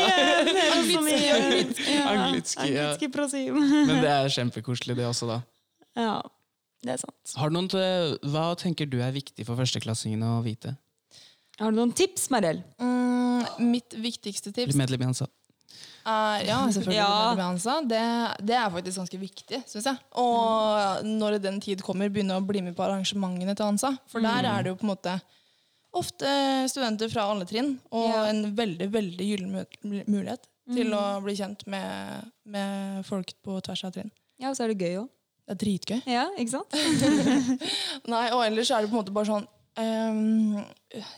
[0.77, 2.11] Anglitski, ja.
[2.11, 3.61] Anglitski, prosím.
[3.61, 5.41] men det er kjempekoselig, det også, da.
[5.97, 6.17] Ja,
[6.87, 7.35] det er sant.
[7.37, 10.77] Har du noen, til- hva tenker du er viktig for førsteklassingene å vite?
[11.59, 12.63] Har du noen tips, Marell?
[12.79, 15.27] Mm, mitt viktigste tips Bli medlem i Hansa.
[16.07, 16.95] er Ja, selvfølgelig.
[17.03, 17.09] Ja.
[17.35, 17.75] medlem i Hansa.
[17.89, 18.03] Det,
[18.47, 19.99] det er faktisk ganske viktig, syns jeg.
[20.21, 23.95] Og når den tid kommer, begynne å bli med på arrangementene til Hansa.
[24.07, 25.17] For der er det jo på en måte
[25.97, 26.29] ofte
[26.69, 28.25] studenter fra alle trinn, og Ja.
[28.29, 30.45] en veldig veldig gyllen mu- mulighet
[30.75, 34.11] til å bli kjent med, med folk på tvers av trinn.
[34.39, 35.09] Ja, og så er det gøy òg.
[35.47, 36.01] Det er dritgøy.
[36.11, 36.75] Ja, ikke sant?
[38.13, 39.45] Nei, og ellers er det på en måte bare sånn
[39.79, 40.57] um,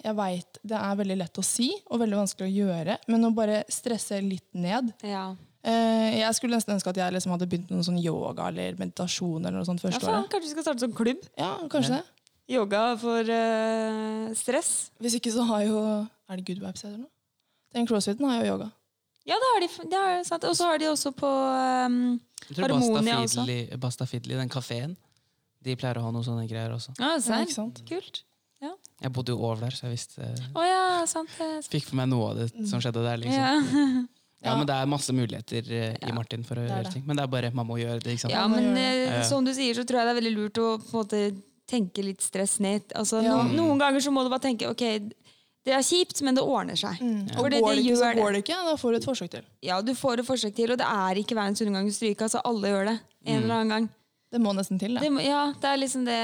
[0.05, 3.33] Jeg veit det er veldig lett å si og veldig vanskelig å gjøre, men å
[3.37, 5.31] bare stresse litt ned Ja.
[5.65, 8.77] Uh, Jeg skulle nesten ønske at jeg liksom hadde begynt med noe sånn yoga eller
[8.79, 9.41] meditasjon.
[9.43, 10.31] eller noe sånt ja faen, året.
[10.33, 11.25] kanskje vi skal starte sånn klubb?
[11.41, 12.05] Ja, kanskje det.
[12.49, 14.91] Yoga for uh, stress.
[15.03, 15.81] Hvis ikke så har jo
[16.29, 17.09] Er det Good Vibes heter det?
[17.77, 18.71] Den crossfiten har jo yoga.
[19.27, 19.69] Ja, det har de.
[19.91, 20.45] Det er sant.
[20.45, 24.49] Og så har de også på um, Jeg tror Harmonia Basta Fiddly, Basta Fidli, den
[24.49, 24.97] kafeen,
[25.65, 26.95] de pleier å ha noen sånne greier også.
[26.99, 27.51] Ja, Ja, serr.
[27.53, 27.83] sant?
[27.89, 28.23] Kult.
[28.99, 30.25] Jeg bodde jo over der, så jeg visste
[30.57, 31.31] oh, ja, sant.
[31.39, 31.69] det sant.
[31.71, 33.21] fikk for meg noe av det som skjedde der.
[33.23, 34.09] liksom.
[34.39, 34.53] Ja.
[34.53, 36.93] Ja, men det er masse muligheter eh, i Martin for å gjøre det.
[36.95, 37.03] ting.
[37.07, 38.13] Men det er bare man må gjøre det.
[38.15, 38.35] ikke sant?
[38.37, 40.93] Ja, men eh, som du sier, så tror jeg det er veldig lurt å på
[40.93, 41.23] en måte
[41.67, 42.87] tenke litt stress ned.
[42.95, 43.33] Altså, Ja.
[43.35, 44.85] noen, noen ganger så må du bare tenke ok,
[45.69, 46.97] det er kjipt, men det ordner seg.
[47.03, 48.57] Og For det, går det det ikke, så går det ikke.
[48.71, 49.45] Da får du et forsøk til.
[49.69, 52.25] Ja, du får et forsøk til, og det er ikke verdens undergang å stryke.
[52.29, 52.97] Altså, alle gjør det
[53.29, 53.89] en eller annen gang.
[54.33, 54.95] Det må nesten til.
[54.97, 55.01] da.
[55.05, 55.13] Det.
[55.13, 56.19] må- ja, det er liksom det,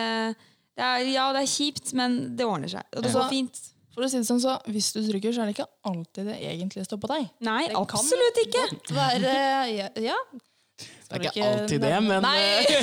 [0.77, 2.83] det er, Ja, det er kjipt, men det ordner seg.
[2.97, 3.21] Og det Ja.
[3.21, 3.61] går fint.
[3.95, 6.41] For å si det sånn, så Hvis du stryker, så er det ikke alltid det
[6.43, 7.29] egentlig står på deg.
[7.47, 8.65] Nei, Det kan absolutt ikke!
[8.71, 9.35] godt være
[9.77, 10.17] ja, ja.
[11.09, 12.75] Det er ikke alltid det, men eh,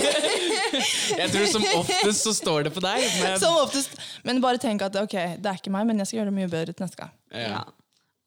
[1.22, 3.04] jeg tror som oftest så står det på deg.
[3.24, 3.96] Men, som oftest.
[4.28, 6.52] Men bare tenk at ok, det er ikke meg, men jeg skal gjøre det mye
[6.52, 7.16] bedre til neste gang.
[7.36, 7.64] ja.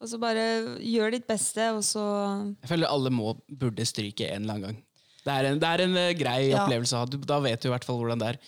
[0.05, 0.43] Og så bare
[0.85, 2.03] gjør ditt beste, og så
[2.61, 4.83] Jeg føler alle må burde stryke en eller annen gang.
[5.25, 6.59] Det er en, det er en eh, grei Ja.
[6.67, 7.07] opplevelse å ha.
[7.31, 8.39] Da vet du i hvert fall hvordan det er.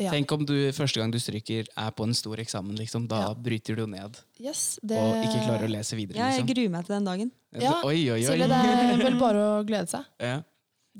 [0.00, 0.10] Ja.
[0.10, 2.74] Tenk om du første gang du stryker er på en stor eksamen.
[2.80, 3.06] liksom.
[3.06, 3.34] Da Ja.
[3.34, 4.98] bryter du ned Yes, det...
[4.98, 6.18] og ikke klarer å lese videre.
[6.18, 6.50] Ja, jeg liksom.
[6.50, 7.30] gruer meg til den dagen.
[7.62, 8.24] Ja, Oi, oi, oi.
[8.26, 10.02] Så det er vel bare å glede seg.
[10.18, 10.40] Ja.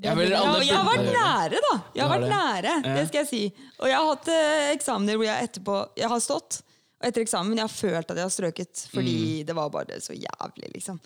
[0.03, 1.73] Jeg føler Ja, jeg har vært nære, da!
[1.95, 3.43] Jeg har vært nære, det skal jeg si.
[3.79, 6.57] Og jeg har hatt eh, eksamener hvor jeg etterpå Jeg har stått,
[6.99, 9.45] og etter eksamen jeg har følt at jeg har strøket fordi Mm.
[9.47, 10.99] det var bare så jævlig, liksom.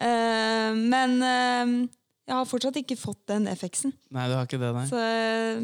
[0.00, 1.88] Eh, men eh,
[2.22, 3.90] jeg har fortsatt ikke fått den FX-en.
[4.14, 4.84] Nei, du har ikke det, nei.
[4.86, 4.98] Så,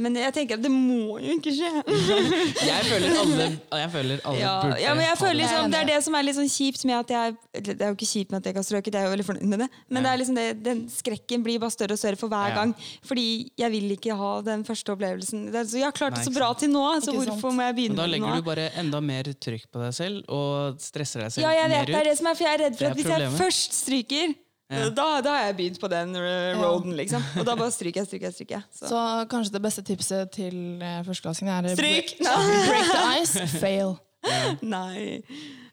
[0.03, 1.71] Men jeg tenker at det må jo ikke skje.
[2.68, 3.47] Jeg føler alle,
[3.79, 5.42] jeg føler alle Ja, burde ja, men jeg føler det.
[5.44, 7.37] liksom, Det er det som er litt sånn kjipt med at jeg
[7.68, 9.27] Det er jo ikke kjipt med at jeg ikke har strøket, jeg er jo veldig
[9.29, 9.68] fornøyd med det.
[9.94, 12.57] Men det er liksom det, den skrekken blir bare større og større for hver Ja.
[12.59, 12.75] gang.
[13.07, 13.27] Fordi
[13.62, 15.47] jeg vil ikke ha den første opplevelsen.
[15.53, 16.59] Det er, så jeg har klart Nei, det så bra sant.
[16.64, 17.31] til nå, så Ikke sant.
[17.33, 18.42] hvorfor må jeg begynne da med det legger nå?
[18.42, 21.79] du bare enda mer trykk på deg selv og stresser deg selv Ja, jeg vet
[21.79, 23.79] mer det er det som er, for jeg er redd for at hvis jeg først
[23.85, 24.35] stryker,
[24.71, 24.89] Ja.
[24.93, 26.11] da, da har jeg begynt på den
[26.61, 27.23] roaden, liksom.
[27.41, 28.65] Og da bare stryker jeg, stryker jeg, stryker jeg.
[28.77, 28.89] Så.
[28.91, 30.59] Så kanskje det beste tipset til
[31.07, 32.13] førsteklassingen førsteklassingene er Stryk!
[32.19, 33.95] Break, break the ice, fail.
[34.63, 35.23] Nei.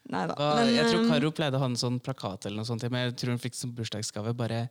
[0.05, 0.35] Nei da.
[0.37, 3.07] Men, jeg tror um, Karo pleide å ha en sånn plakat, eller noe sånt, men
[3.07, 4.67] jeg tror hun fikk som bursdagsgave bare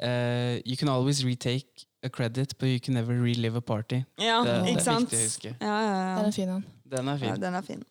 [0.00, 4.02] uh, You can always retake a credit, but you can never relive a party.
[4.18, 5.10] Ja, Det- det er sant?
[5.10, 5.54] viktig å huske.
[5.60, 6.14] Ja, ja, ja.
[6.16, 6.64] Den er fin han.
[6.96, 7.40] Den er Ja, fin.
[7.40, 7.84] den er fin.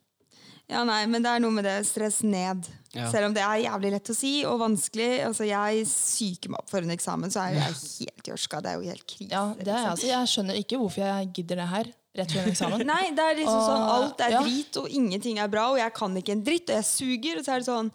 [0.70, 1.80] Ja, nei, men det er noe med det.
[1.90, 2.68] Stress ned.
[2.94, 3.08] Ja.
[3.10, 5.08] Selv om det er jævlig lett å si og vanskelig.
[5.26, 8.62] Altså, jeg psyker meg opp for en eksamen, så er jeg helt gjørska.
[8.66, 9.32] Det er jo helt krise.
[9.34, 9.96] Ja, det er jeg, liksom.
[9.96, 10.12] altså.
[10.12, 12.86] jeg skjønner ikke hvorfor jeg gidder det her rett før en eksamen.
[12.94, 14.44] Nei, det er liksom sånn alt er ja.
[14.46, 17.42] drit, og ingenting er bra, og jeg kan ikke en dritt, og jeg suger.
[17.42, 17.92] Og så er det sånn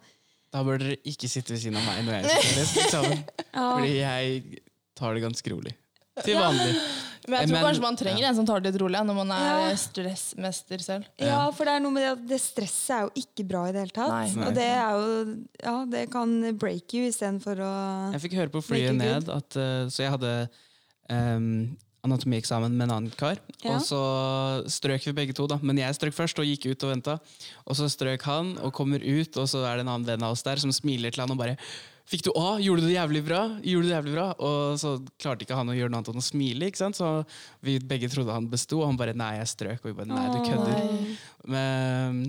[0.55, 3.25] Da bør dere ikke sitte ved siden av meg når jeg skal lese eksamen.
[3.55, 4.63] ja, Fordi jeg
[4.99, 5.75] tar det ganske rolig.
[6.23, 6.47] Til Ja.
[6.47, 6.75] vanlig.
[7.27, 9.31] Men jeg tror Men- kanskje man trenger en som tar det litt rolig når man
[9.31, 9.75] er Ja.
[9.75, 11.05] stressmester selv.
[11.17, 13.71] Ja, for det er noe med det at det stresset er jo ikke bra i
[13.71, 14.09] det hele tatt.
[14.09, 14.29] Nei.
[14.35, 14.47] Nei.
[14.47, 18.61] Og det er jo Ja, det kan break you istedenfor å Jeg fikk høre på
[18.63, 20.49] flyet ned at eh, Så jeg hadde
[21.09, 23.37] um, anatomieksamen med en annen kar.
[23.63, 23.75] Ja.
[23.77, 23.99] Og så
[24.69, 25.57] strøk vi begge to, da.
[25.61, 27.19] Men jeg strøk først og gikk ut og venta.
[27.65, 30.31] Og så strøk han og kommer ut, og så er det en annen venn av
[30.35, 31.57] oss der som smiler til han og bare
[32.05, 32.59] Fikk du A?
[32.61, 33.39] Gjorde du det jævlig bra?
[33.65, 34.25] Gjorde du det jævlig bra?
[34.45, 36.67] Og så klarte ikke han å gjøre noe annet enn å smile.
[36.69, 36.95] ikke sant?
[36.99, 37.07] Så
[37.65, 39.79] vi begge trodde han besto, og han bare nei, jeg strøk.
[39.81, 41.17] Og vi bare nei, du kødder.
[41.49, 42.19] Men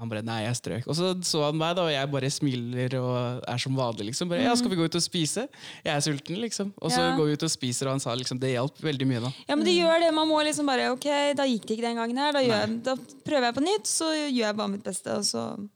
[0.00, 0.88] han bare nei, jeg strøk.
[0.90, 4.08] Og så så han meg, da, og jeg bare smiler og er som vanlig.
[4.10, 4.28] liksom.
[4.34, 5.46] Bare, ja, skal vi gå ut og spise?
[5.86, 6.72] Jeg er sulten, liksom.
[6.82, 7.16] Og så Ja.
[7.16, 9.20] går vi ut og spiser, og han sa liksom det hjalp veldig mye.
[9.20, 9.32] da.
[9.48, 10.12] Ja, men det gjør det.
[10.14, 12.32] Man må liksom bare Ok, da gikk det ikke den gangen her.
[12.32, 15.22] Da, gjør jeg, da prøver jeg på nytt, så gjør jeg bare mitt beste, og
[15.22, 15.68] så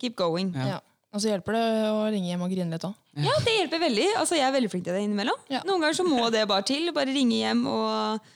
[0.00, 0.52] keep going.
[0.54, 0.66] Ja.
[0.66, 0.80] Ja.
[1.12, 2.94] Og så hjelper det å ringe hjem og grine litt òg.
[3.20, 4.06] Ja, det hjelper veldig.
[4.16, 5.42] Altså, jeg er veldig flink til det innimellom.
[5.52, 5.60] Ja.
[5.68, 6.88] Noen ganger så må det bare til.
[6.96, 8.30] Bare ringe hjem og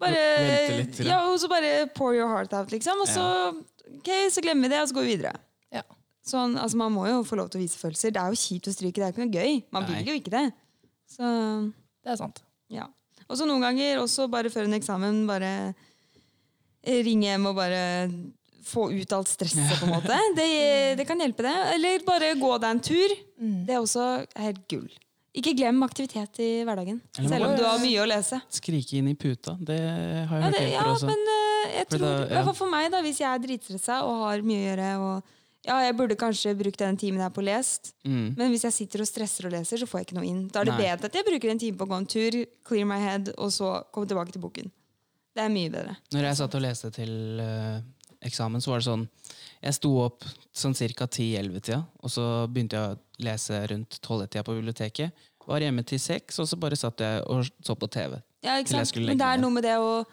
[0.00, 0.22] bare
[0.78, 1.18] litt, ja.
[1.28, 3.02] Og så bare pour your heart out, liksom.
[3.04, 3.24] Og så,
[3.98, 5.34] okay, så glemmer vi det, og så går vi videre.
[5.76, 5.84] Ja.
[6.24, 8.14] Sånn, altså Man må jo få lov til å vise følelser.
[8.16, 9.60] Det er jo kjipt å stryke, det er ikke noe gøy.
[9.76, 9.98] Man Nei.
[10.00, 10.46] vil jo ikke det.
[11.10, 11.28] Så
[12.00, 12.40] Det er sant.
[12.72, 12.88] ja.
[13.30, 15.50] Og så noen ganger også bare før en eksamen, bare
[17.04, 17.82] ringe hjem og bare
[18.66, 20.16] få ut alt stresset, på en måte.
[20.36, 20.48] Det,
[21.00, 21.54] det kan hjelpe, det.
[21.76, 23.14] Eller bare gå deg en tur.
[23.66, 24.08] Det er også
[24.40, 24.90] helt gull.
[25.36, 28.40] Ikke glem aktivitet i hverdagen, selv om du har mye å lese.
[28.50, 31.06] Skrike inn i puta, det har jeg Ja, hørt det, ja også.
[31.06, 32.52] men eh, jeg tror, da- ja.
[32.58, 35.36] for meg, da, hvis jeg er dritstressa og har mye å gjøre og
[35.68, 38.34] ja, jeg burde kanskje brukt den timen her på lest, Mm.
[38.34, 40.42] men hvis jeg sitter og stresser og leser, så får jeg ikke noe inn.
[40.50, 40.82] Da er det Nei.
[40.88, 43.52] bedre at jeg bruker en time på å gå en tur, clear my head, og
[43.54, 44.70] så komme tilbake til boken.
[45.36, 45.94] Det er mye bedre.
[46.10, 47.80] Når jeg satt og leste til eh,
[48.26, 49.06] eksamen, så var det sånn
[49.60, 50.24] Jeg sto opp
[50.56, 51.06] sånn ca.
[51.06, 55.26] 10-11-tida, og så begynte jeg å lese rundt 12-tida på biblioteket.
[55.50, 58.20] Var hjemme til seks, og så bare satt jeg og så på TV.
[58.44, 58.96] Ja, ikke sant?
[59.02, 60.04] Men det er noe med det å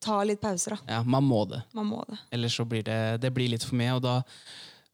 [0.00, 0.96] ta litt pauser, da.
[0.96, 1.62] Ja, Man må det.
[1.76, 2.18] Man må det.
[2.30, 4.20] Ellers så blir det, det blir litt for mye, og da,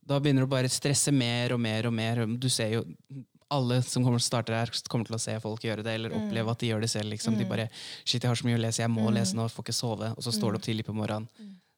[0.07, 2.25] da begynner du bare å stresse mer og mer og mer.
[2.41, 2.85] Du ser jo
[3.53, 6.17] alle som kommer til å starte her, kommer til å se folk gjøre det, eller
[6.17, 7.13] oppleve at de gjør det selv.
[7.13, 7.37] Liksom.
[7.39, 7.69] De bare
[8.03, 10.11] Shit, jeg har så mye å lese, jeg må lese nå, får ikke sove.
[10.17, 11.29] Og så står du opp tidlig på morgenen.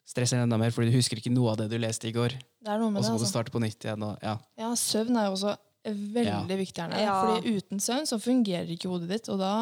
[0.08, 2.32] Stresser enda mer, fordi du husker ikke noe av det du leste i går.
[2.64, 3.14] Det er noe med Og så så det.
[3.14, 3.32] må du Altså.
[3.34, 4.04] starte på nytt igjen.
[4.06, 4.38] Og, ja.
[4.56, 5.56] Ja, søvn er jo også
[5.88, 6.94] veldig viktig her.
[7.00, 7.16] Ja.
[7.24, 9.28] Fordi uten søvn så fungerer ikke hodet ditt.
[9.28, 9.52] Og da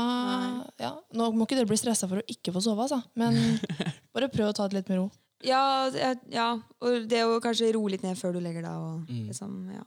[0.81, 3.03] ja, Nå må ikke dere bli stressa for å ikke få sove, altså.
[3.19, 3.35] Men
[4.15, 5.11] bare prøv å ta det litt med ro.
[5.45, 5.91] Ja,
[6.33, 6.47] ja,
[6.81, 9.27] og det å kanskje roe litt ned før du legger deg, og Mm.
[9.29, 9.83] liksom, ja.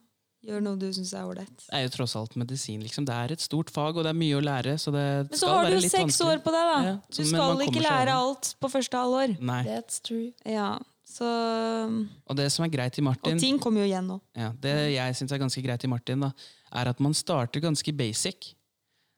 [0.46, 1.66] Gjøre noe du syns er ålreit.
[1.68, 2.82] Det er jo tross alt medisin.
[2.82, 3.06] Liksom.
[3.06, 4.78] Det er et stort fag, og det er mye å lære.
[4.80, 6.30] Så det Men så skal har du jo seks vanskelig.
[6.30, 6.78] år på deg, da.
[6.84, 9.40] Ja, Du så- skal ikke lære alt på første halvår.
[9.42, 9.64] Nei.
[9.66, 10.32] That's true.
[10.46, 11.26] Ja, så
[12.28, 14.22] Og det som er greit i Martin Og ting kommer jo igjen nå.
[14.36, 16.32] Ja, det jeg syns er ganske greit i Martin, da,
[16.74, 18.54] er at man starter ganske basic.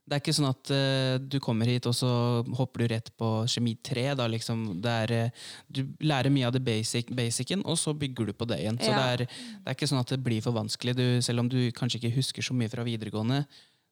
[0.08, 2.10] Det er ikke sånn at uh, du kommer hit, og så
[2.58, 4.08] hopper du rett på kjemi 3.
[4.20, 4.64] Da, liksom.
[4.82, 8.48] det er, uh, du lærer mye av det basic, basicen, og så bygger du på
[8.50, 8.80] det igjen.
[8.82, 9.26] Så det, er,
[9.62, 10.98] det er ikke sånn at det blir for vanskelig.
[10.98, 13.44] Du, selv om du kanskje ikke husker så mye fra videregående,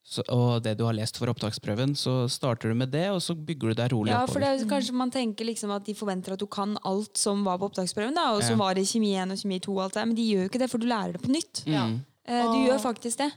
[0.09, 3.35] så, og det du har lest for opptaksprøven, så starter du med det, og så
[3.35, 4.65] bygger du deg rolig Ja, for det oppover.
[4.65, 7.67] er kanskje Man tenker liksom at de forventer at du kan alt som var på
[7.69, 8.63] opptaksprøven, da, og som Ja.
[8.63, 10.63] var i kjemi 1 og kjemi 2, og alt det, men de gjør jo ikke
[10.63, 11.61] det, for du lærer det på nytt.
[11.69, 11.85] Ja.
[11.91, 11.99] Mm.
[12.25, 13.29] Eh, Du gjør faktisk det.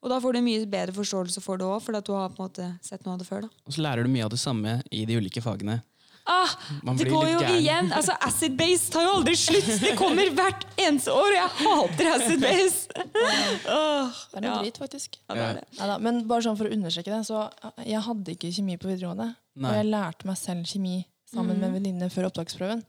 [0.00, 2.30] Og da får du en mye bedre forståelse for det òg, for at du har
[2.32, 3.42] på en måte sett noe av det før.
[3.44, 3.48] da.
[3.68, 5.82] Og så lærer du mye av det samme i de ulike fagene.
[6.30, 6.52] Ah,
[6.94, 7.56] det går jo gæren.
[7.58, 7.88] igjen.
[7.96, 9.70] altså Acid-base tar jo aldri slutt!
[9.82, 12.86] Det kommer hvert eneste år, og jeg hater acid-base!
[13.70, 14.58] Oh, Det er noe ja.
[14.62, 15.16] drit, faktisk.
[15.28, 15.64] Ja, det er det.
[15.78, 17.42] Neida, men bare sånn for å understreke det, så
[17.84, 19.30] jeg hadde ikke kjemi på videregående.
[19.60, 19.70] Nei.
[19.72, 20.96] Og jeg lærte meg selv kjemi
[21.32, 22.84] sammen med en venninne før opptaksprøven.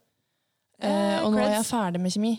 [0.82, 2.34] Eh, Eh, og nå er jeg ferdig med kjemi.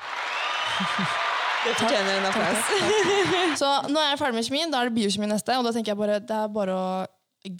[1.60, 2.68] Det fortjener en applaus.
[3.60, 5.56] Så nå er jeg ferdig med kjemi, da er det biokjemi neste.
[5.60, 6.86] Og da tenker jeg bare, det er bare å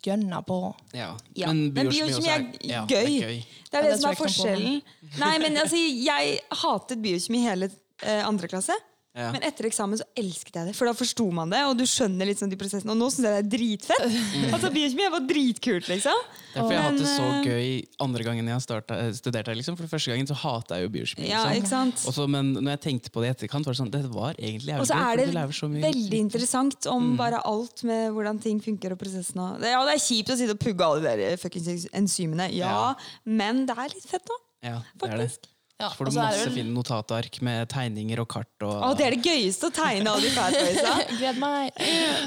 [0.04, 0.60] gønne på.
[0.96, 1.10] Ja.
[1.36, 2.94] Ja, men biokjemi er ja, gøy.
[2.94, 3.42] det er gøy.
[3.70, 4.80] Det er Ja, det, det som er forskjellen.
[5.20, 8.76] Nei, men altså, Jeg hatet biokjemi hele eh, andre klasse.
[9.10, 9.32] Ja.
[9.34, 11.58] Men etter eksamen så elsket jeg det, for da forsto man det.
[11.66, 14.04] Og du skjønner sånn de prosessene Og nå syns jeg det er dritfett!
[14.54, 16.20] Altså, Biokjemi var dritkult, liksom.
[16.54, 17.72] Derfor jeg har hatt det så eh, gøy
[18.06, 18.94] andre gangen jeg startet,
[19.26, 19.58] eh, her.
[19.58, 19.76] Liksom.
[19.80, 21.26] For første gangen så hata jeg jo biokjemi.
[21.30, 21.90] Ja, liksom.
[21.90, 22.30] ikke sant?
[22.30, 24.80] Men når jeg tenkte på det i etterkant, var det sånn, det var egentlig jævlig
[24.86, 26.92] Og så er det så veldig interessant Mm.
[26.94, 29.54] om bare alt med hvordan ting funker og prosessene.
[29.56, 32.70] og- Ja, det er kjipt å sitte og pugge alle de der fuckings enzymene, ja,
[32.70, 32.94] Ja.
[33.26, 34.40] men det er litt fett òg.
[34.62, 35.38] Ja, det er det.
[35.80, 38.50] Ja, Så får du masse vel- fine notatark med tegninger og kart.
[38.66, 40.90] Og, Å, det er det gøyeste å tegne alle de fatboysa.
[41.20, 41.70] Gled meg!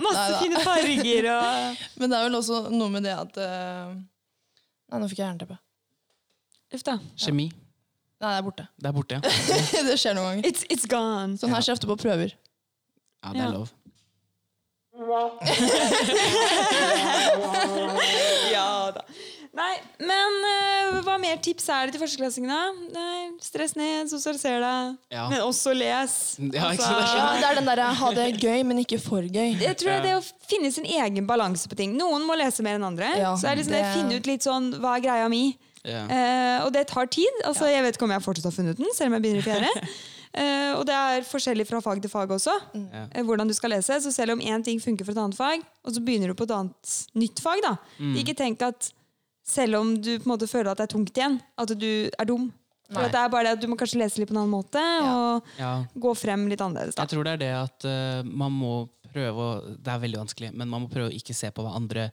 [0.01, 0.39] Masse Neida.
[0.41, 3.93] fine farger og Men det er vel også noe med det at uh...
[3.93, 5.59] Nei, nå fikk jeg jernteppe.
[6.73, 6.97] Uff da.
[7.21, 7.47] Kjemi.
[8.23, 8.65] Nei, det er borte.
[8.81, 9.21] Det er borte, ja.
[9.91, 10.49] det skjer noen ganger.
[10.49, 11.37] It's, it's gone.
[11.37, 12.33] Sånn her ser jeg ofte på prøver.
[13.23, 13.47] Ja, det Ja.
[13.49, 13.71] er lov.
[18.53, 19.01] Ja da.
[19.53, 22.55] Nei, men uh, hva mer tips er det til førsteklassingene?
[22.89, 25.27] Nei, stress ned, sosialiser deg, Ja.
[25.29, 26.15] men også les.
[26.41, 27.17] Ja, ikke Altså.
[27.19, 29.53] Ja, det er den derre ha det gøy, men ikke for gøy.
[29.61, 31.93] Jeg tror det er å finne sin egen balanse på ting.
[31.99, 33.11] Noen må lese mer enn andre.
[33.19, 35.43] Ja, så er det liksom det, finne ut litt sånn hva er greia mi.
[35.83, 36.01] Ja.
[36.07, 37.43] Eh, og det tar tid.
[37.45, 39.47] Altså, Jeg vet ikke om jeg fortsatt har funnet den, selv om jeg begynner i
[39.51, 39.87] fjerde.
[40.33, 42.87] Uh, og det er forskjellig fra fag til fag også, Mm.
[43.13, 44.01] Uh, hvordan du skal lese.
[44.01, 46.49] Så selv om én ting funker for et annet fag, og så begynner du på
[46.49, 47.75] et annet nytt fag, da.
[47.99, 48.15] Mm.
[48.23, 48.89] ikke tenk at
[49.43, 52.25] selv om du på en måte føler at det er tungt igjen, at du er
[52.29, 52.51] dum.
[52.93, 54.81] For det er bare det at Du må kanskje lese litt på en annen måte
[55.01, 55.85] og Ja.
[55.97, 56.95] gå frem litt annerledes.
[56.95, 57.03] da.
[57.03, 58.73] Jeg tror det er det at uh, man må
[59.13, 61.73] prøve å Det er veldig vanskelig, men man må prøve å ikke se på hva
[61.75, 62.11] andre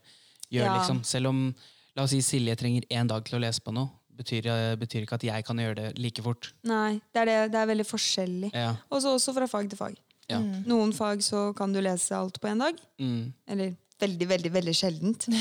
[0.51, 0.65] gjør.
[0.65, 0.79] Ja.
[0.79, 1.03] liksom.
[1.05, 1.55] Selv om
[1.97, 5.05] la oss si Silje trenger én dag til å lese på noe, betyr, eh, betyr
[5.05, 6.53] ikke at jeg kan gjøre det like fort.
[6.65, 8.51] Nei, det er, det, det er veldig forskjellig.
[8.55, 8.77] Ja.
[8.91, 9.97] Og også fra fag til fag.
[10.31, 10.39] Ja.
[10.39, 12.77] Noen fag så kan du lese alt på én dag.
[13.01, 13.33] Mm.
[13.49, 15.29] Eller veldig, veldig veldig sjeldent.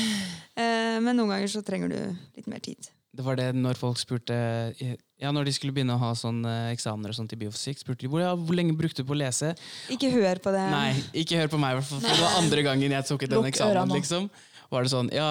[0.60, 1.98] Eh, men noen ganger så trenger du
[2.36, 2.88] litt mer tid.
[3.16, 4.34] Det var det når folk spurte
[5.20, 8.04] Ja, når de skulle begynne å ha sånn eh, eksamener og sånt i biofysikk, spurte
[8.04, 9.54] de hvor, ja, hvor lenge brukte du på å lese.
[9.94, 10.66] Ikke hør på det.
[10.74, 10.90] Nei,
[11.22, 13.94] ikke hør på meg, i for det var andre gangen jeg tok den eksamen.
[13.96, 14.28] liksom.
[14.70, 15.30] Var det sånn Ja,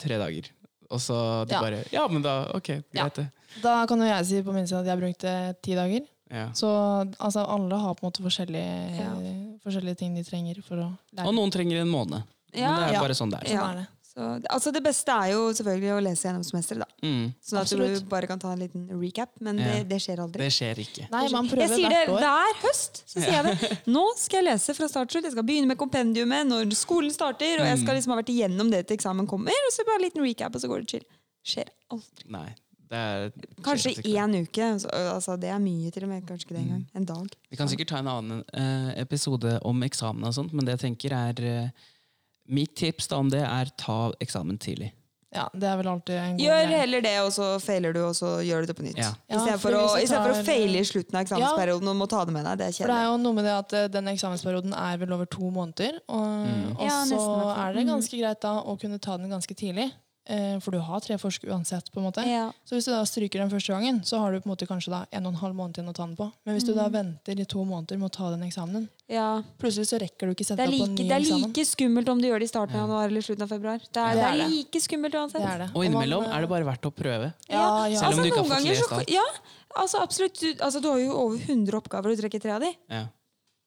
[0.00, 0.50] tre dager.
[0.90, 1.16] Og så
[1.48, 1.60] de Ja.
[1.62, 3.28] bare Ja, men da Ok, greit, det.
[3.62, 6.02] Da kan jo jeg si på min side at jeg brukte ti dager.
[6.30, 6.50] Ja.
[6.52, 6.66] Så
[7.20, 9.12] altså, alle har på en måte forskjellige, Ja.
[9.64, 11.26] forskjellige ting de trenger for å lære.
[11.28, 12.22] Og noen trenger en måned.
[12.56, 12.70] Ja.
[12.70, 13.00] men det er Ja.
[13.00, 13.46] bare sånn det er.
[13.50, 13.70] Sånn Ja.
[13.70, 13.88] er det.
[14.14, 16.78] Så, altså det beste er jo selvfølgelig å lese gjennom semesteret.
[16.86, 16.86] da.
[17.02, 17.34] Mm.
[17.42, 17.68] Sånn at
[18.00, 19.28] du bare kan ta en liten recap.
[19.40, 19.64] Men Ja.
[19.64, 20.38] det, det skjer aldri.
[20.38, 21.10] Det skjer ikke.
[21.10, 23.02] Nei, man jeg sier det hver høst.
[23.10, 23.78] så sier jeg det.
[23.96, 25.24] Nå skal jeg lese fra start til slutt.
[25.24, 27.58] Jeg skal begynne med kompendiumet når skolen starter.
[27.58, 29.50] Og jeg skal liksom ha vært igjennom det til eksamen kommer.
[29.50, 31.04] Og så bare en liten recap, og så går det chill.
[31.44, 32.30] Skjer aldri.
[32.30, 32.54] Nei.
[32.94, 34.62] Er, Kanskje én uke.
[34.94, 36.22] Altså, det er mye, til og med.
[36.24, 36.86] Kanskje ikke det engang.
[36.94, 37.26] En dag.
[37.50, 40.94] Vi kan sikkert ta en annen eh, episode om eksamen og sånt, men det jeg
[40.94, 41.70] tenker er eh,
[42.46, 44.92] Mitt tips da om det er ta eksamen tidlig.
[45.34, 48.12] Ja, det er vel alltid en god Gjør heller det, og så feiler du, og
[48.14, 49.00] så gjør du det på nytt.
[49.00, 49.08] Ja.
[49.26, 50.02] Ja, Istedenfor ja, å, tar...
[50.04, 52.60] i stedet for å feile i slutten av eksamensperioden og må ta det med deg.
[52.60, 55.16] Det er For det er jo noe med det at eh, den eksamensperioden er vel
[55.16, 55.98] over to måneder.
[56.06, 56.70] Og, Mm.
[56.76, 57.18] og Ja, så
[57.56, 59.88] er det ganske greit da å kunne ta den ganske tidlig.
[60.26, 61.90] Eh, for du har tre forsk uansett.
[61.92, 62.22] på en måte.
[62.26, 62.46] Ja.
[62.64, 64.88] Så hvis du da stryker den første gangen, så har du på en måte kanskje
[64.88, 66.32] da en og en halv måned igjen å ta den på.
[66.46, 66.76] Men hvis du Mm.
[66.80, 69.42] da venter i to måneder med å ta den eksamenen, Ja.
[69.60, 71.52] plutselig så rekker du ikke sette er, like, en ny det er eksamen.
[71.66, 73.78] skummelt om du gjør det i starten av januar eller slutten av februar.
[73.78, 74.48] Det er, Det det er er det.
[74.50, 75.42] like skummelt uansett.
[75.42, 75.70] Det er det.
[75.76, 77.34] Og innimellom eh, er det bare verdt å prøve.
[77.50, 78.00] Ja, ja.
[78.00, 79.26] Selv om du ikke har fått tre start Ja,
[79.76, 80.40] altså absolutt.
[80.40, 82.72] Du, altså, du har jo over 100 oppgaver, og du trekker tre av de.
[82.88, 83.04] Ja.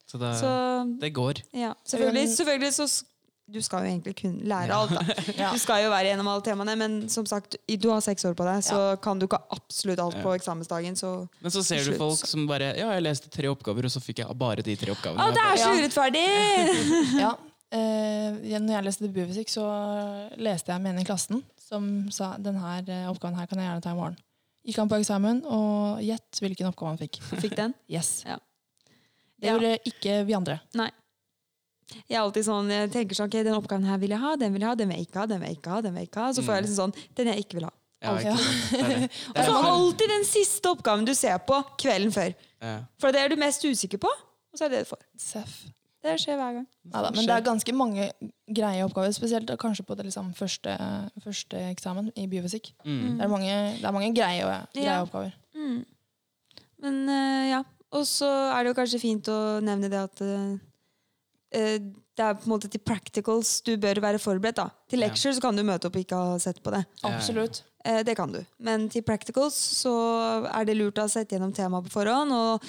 [0.10, 1.44] Så det, Så det går.
[1.54, 3.04] ja, selvfølgelig, selvfølgelig så
[3.48, 5.02] Du skal jo egentlig kunne lære alt, da.
[5.56, 8.44] Du skal jo være gjennom alle temaene, men som sagt, du har seks år på
[8.48, 10.98] deg, så kan du ikke absolutt alt på eksamensdagen.
[11.00, 12.02] Så Men så ser du Slutt.
[12.02, 14.92] folk som bare Ja, jeg leste tre oppgaver, og så fikk jeg bare de tre
[14.92, 15.24] oppgavene.
[15.24, 15.80] Å, det er så Ja.
[15.80, 16.26] urettferdig!
[17.24, 17.32] Ja.
[17.68, 19.64] Eh, når jeg leste debutfysikk, så
[20.40, 22.78] leste jeg med en i klassen som sa denne
[23.12, 24.16] oppgaven her kan jeg gjerne ta i morgen.
[24.68, 27.20] Gikk han på eksamen, og gjett hvilken oppgave han fikk.
[27.40, 27.76] Fikk den?
[27.92, 28.24] Yes.
[28.28, 28.38] Ja.
[29.40, 30.60] Det gjorde ikke vi andre.
[30.76, 30.90] Nei.
[32.08, 34.52] Jeg er alltid sånn, jeg tenker sånn, ok, den oppgaven her vil jeg ha, den
[34.56, 36.04] vil jeg ha, den vil jeg ikke ha, den vil jeg ikke ha, den vil
[36.04, 36.32] jeg ikke ha.
[36.36, 37.74] Så får jeg liksom sånn, den jeg ikke vil ha.
[38.04, 38.74] Ja, ikke sant?
[38.74, 39.08] Det er det.
[39.38, 42.36] Og så alltid den siste oppgaven du ser på kvelden før.
[42.62, 42.74] Ja.
[43.02, 45.02] For det er du mest usikker på, og så er det det du får.
[45.22, 45.56] Seff.
[46.06, 46.68] Det skjer hver gang.
[46.92, 48.06] Neida, men det er ganske mange
[48.56, 50.76] greie oppgaver, spesielt kanskje på det liksom første,
[51.24, 52.70] første eksamen i biofysikk.
[52.86, 53.18] Mm.
[53.18, 54.46] Det er mange, det er mange greie,
[54.76, 55.00] greie Ja.
[55.08, 55.34] oppgaver.
[55.58, 55.82] Mm.
[56.86, 57.64] Men eh, ja.
[57.98, 60.58] Og så er det jo kanskje fint å nevne det at eh,
[61.52, 64.56] det er på en måte til practicals du bør være forberedt.
[64.56, 64.70] da.
[64.90, 65.08] Til Ja.
[65.08, 66.86] lecture så kan du møte opp og ikke ha sett på det.
[67.04, 67.16] Ja, ja.
[67.16, 67.62] Absolutt.
[67.86, 68.46] Eh, det kan du.
[68.60, 72.32] Men til practicals så er det lurt å ha sett gjennom temaet på forhånd.
[72.32, 72.62] Og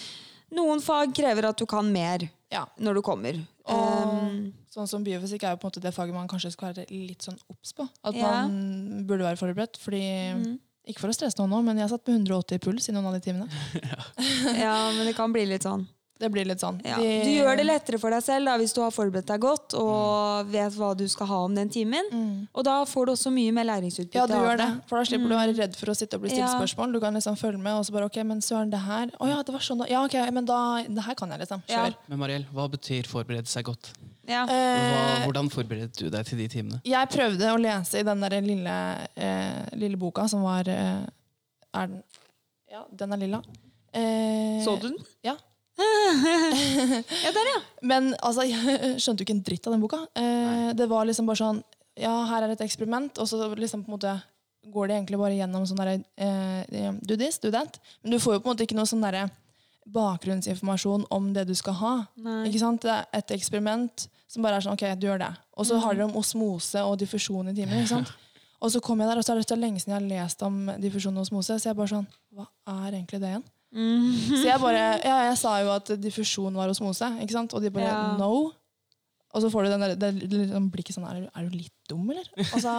[0.54, 2.66] noen fag krever at du kan mer Ja.
[2.78, 3.46] når du kommer.
[3.66, 6.72] Og Um, sånn som biofysikk er jo på en måte det faget man kanskje skal
[6.72, 7.88] være litt sånn obs på.
[8.04, 8.46] At Ja.
[8.46, 9.76] man burde være forberedt.
[9.76, 10.58] Fordi, Mm.
[10.88, 13.04] Ikke for å stresse noen nå, men jeg satt med 180 i puls i noen
[13.04, 13.48] av de timene.
[14.58, 15.86] ja, men det kan bli litt sånn.
[16.18, 16.80] Det blir litt sånn.
[16.82, 16.96] Ja.
[16.98, 20.48] Du gjør det lettere for deg selv da, hvis du har forberedt deg godt og
[20.50, 22.08] vet hva du skal ha om den timen.
[22.10, 22.48] Mm.
[22.58, 24.18] Og da får du også mye mer læringsutbytte.
[24.18, 24.66] Ja, du gjør det.
[24.90, 26.58] For da slipper du å være redd for å sitte og bli stilt Ja.
[26.58, 26.92] spørsmål.
[26.92, 29.38] Du kan liksom følge med, og så bare OK, men søren, det her Å ja,
[29.46, 29.86] det var sånn da.
[29.88, 31.62] Ja, ok, men da Det her kan jeg, liksom.
[31.70, 31.86] Ja.
[32.08, 33.92] Men Mariell, hva betyr forberede seg godt?
[34.26, 34.42] Ja.
[34.44, 36.80] Hva, Eh, hvordan forberedte du deg til de timene?
[36.84, 41.06] jeg prøvde å lese i den der lille, eh, lille boka som var eh,
[41.74, 42.02] Er den
[42.70, 43.42] Ja, den er lilla.
[43.94, 44.98] Eh, Så du den?
[45.24, 45.36] Ja.
[47.24, 47.58] Ja, der, ja.
[47.82, 50.00] Men altså, jeg skjønte jo ikke en dritt av den boka.
[50.18, 51.60] Eh, det var liksom bare sånn
[51.98, 54.16] Ja, her er et eksperiment, og så liksom på en måte
[54.68, 57.80] går det egentlig bare gjennom sånn derre eh, Do this, do that.
[58.02, 59.28] Men du får jo på en måte ikke noe sånn derre
[59.88, 61.92] bakgrunnsinformasjon om det du skal ha.
[62.20, 62.42] Nei.
[62.50, 62.84] Ikke sant?
[62.84, 65.30] Det er et eksperiment som bare er sånn OK, du gjør det.
[65.56, 67.80] Og så har dere om osmose og diffusjon i timen.
[67.80, 68.12] ikke sant?
[68.58, 70.54] Og så kom jeg der, og så er det lenge siden jeg har lest om
[70.82, 73.44] diffusjon og osmose, så jeg bare sånn Hva er egentlig det igjen?
[73.74, 77.52] Så jeg bare Ja, jeg sa jo at diffusjon var osmose, ikke sant?
[77.54, 78.16] Og de bare Ja.
[78.16, 78.52] no.
[79.34, 81.56] Og så får du den der, det er sånn blikket sånn er, du- er du
[81.58, 82.24] litt dum, eller?
[82.38, 82.72] Og så,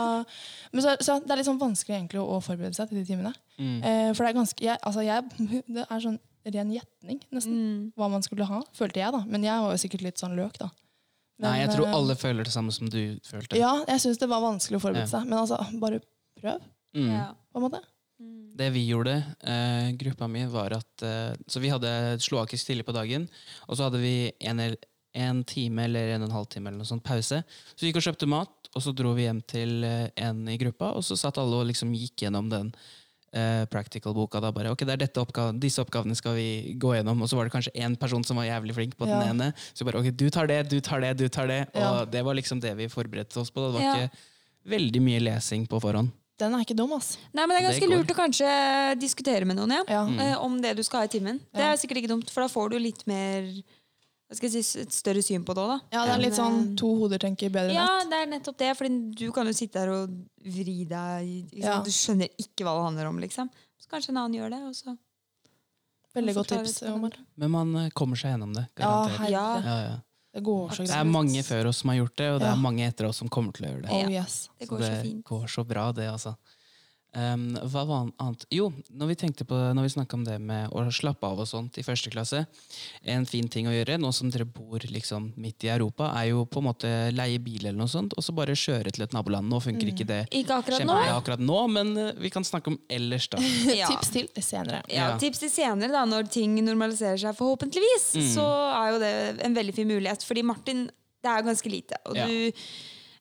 [0.74, 3.34] men så, så det er litt sånn vanskelig egentlig å forberede seg til de timene.
[3.60, 3.84] Mm.
[3.86, 5.30] Eh, for det er ganske jeg, Altså, jeg
[5.76, 6.18] Det er sånn
[6.50, 7.92] ren gjetning, nesten, Mm.
[7.96, 9.22] hva man skulle ha, følte jeg, da.
[9.28, 10.72] Men jeg var jo sikkert litt sånn løk, da.
[11.38, 13.56] Men, Nei, jeg tror eh, alle føler det samme som du følte.
[13.60, 15.20] Ja, jeg syns det var vanskelig å forberede Ja.
[15.20, 15.28] seg.
[15.30, 16.02] Men altså, bare
[16.42, 16.60] prøv,
[16.96, 17.36] Mm.
[17.54, 17.80] På en måte.
[18.20, 18.52] Mm.
[18.60, 19.14] Det vi gjorde,
[19.48, 23.30] eh, gruppa mi, var at eh, Så vi hadde slovakisk tidlig på dagen,
[23.68, 24.60] og så hadde vi en,
[25.16, 27.40] en time eller en og en halv time eller noe sånt pause.
[27.76, 30.58] Så vi gikk og kjøpte mat, og så dro vi hjem til eh, en i
[30.60, 32.74] gruppa, og så satt alle og liksom gikk gjennom den
[33.32, 34.42] eh, practical-boka.
[34.44, 37.22] da bare, ok, det er dette oppgaven, Disse oppgavene skal vi gå gjennom.
[37.24, 39.20] Og så var det kanskje én person som var jævlig flink på Ja.
[39.24, 39.54] den ene.
[39.74, 41.62] Så bare, ok, du tar det, du tar det, du tar det.
[41.74, 42.06] Og Ja.
[42.06, 43.64] det var liksom det vi forberedte oss på.
[43.72, 43.96] Det var Ja.
[43.96, 44.12] ikke
[44.76, 46.12] veldig mye lesing på forhånd.
[46.40, 47.18] Den er ikke dum, ass.
[47.36, 47.98] Nei, men Det er Det ganske går.
[47.98, 48.54] lurt å kanskje
[49.00, 49.84] diskutere med noen ja.
[49.92, 50.06] Ja.
[50.08, 50.20] Mm.
[50.24, 51.42] eh, om det du skal ha i timen.
[51.52, 53.50] Det er sikkert ikke dumt, for da får du litt mer
[54.30, 55.78] hva skal jeg si, et større syn på det òg, da.
[55.96, 58.76] Ja, det er litt sånn to hoder tenker bedre enn Ja, det er nettopp det.
[58.78, 60.14] For du kan jo sitte der og
[60.46, 61.64] vri deg Liksom.
[61.66, 61.80] Ja.
[61.82, 63.50] Du skjønner ikke hva det handler om, liksom.
[63.82, 64.94] Så kanskje en annen gjør det, og så
[66.14, 66.82] Veldig godt tips.
[66.90, 67.18] Omar.
[67.38, 68.68] Men man eh, kommer seg gjennom det.
[68.78, 69.18] Ja, Garantert.
[69.20, 69.32] herre.
[69.32, 69.48] Ja.
[69.66, 69.98] Ja, ja.
[70.34, 72.54] Det går så Det er mange før oss som har gjort det, og det Ja.
[72.54, 73.92] er mange etter oss som kommer til å gjøre det.
[73.92, 74.50] Oh yes.
[74.60, 75.24] Det går så det fint.
[75.26, 76.36] går så bra, det, altså.
[77.10, 78.44] Um, hva var annet?
[78.54, 81.48] Jo, når vi tenkte på Når vi snakka om det med å slappe av og
[81.50, 82.44] sånt i første klasse
[83.02, 86.44] En fin ting å gjøre, nå som dere bor liksom midt i Europa, er jo
[86.46, 89.50] på en måte leie bil eller noe sånt, og så bare kjøre til et naboland.
[89.50, 91.00] Nå funker ikke det Ikke akkurat nå.
[91.16, 93.42] akkurat nå, men eh, vi kan snakke om ellers, da.
[93.82, 93.90] Ja.
[93.90, 94.84] Tips til senere.
[94.86, 95.18] Ja, Ja.
[95.18, 98.30] Tips til senere, da, når ting normaliserer seg, forhåpentligvis, Mm.
[98.36, 98.46] så
[98.76, 99.14] er jo det
[99.50, 100.22] en veldig fin mulighet.
[100.30, 100.86] Fordi Martin,
[101.26, 101.98] det er ganske lite.
[102.06, 102.28] Og Ja.
[102.30, 102.52] du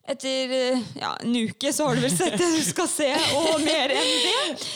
[0.09, 3.59] Etter eh, ja, en uke så har du vel sett det du skal se, og
[3.65, 4.67] mer enn det.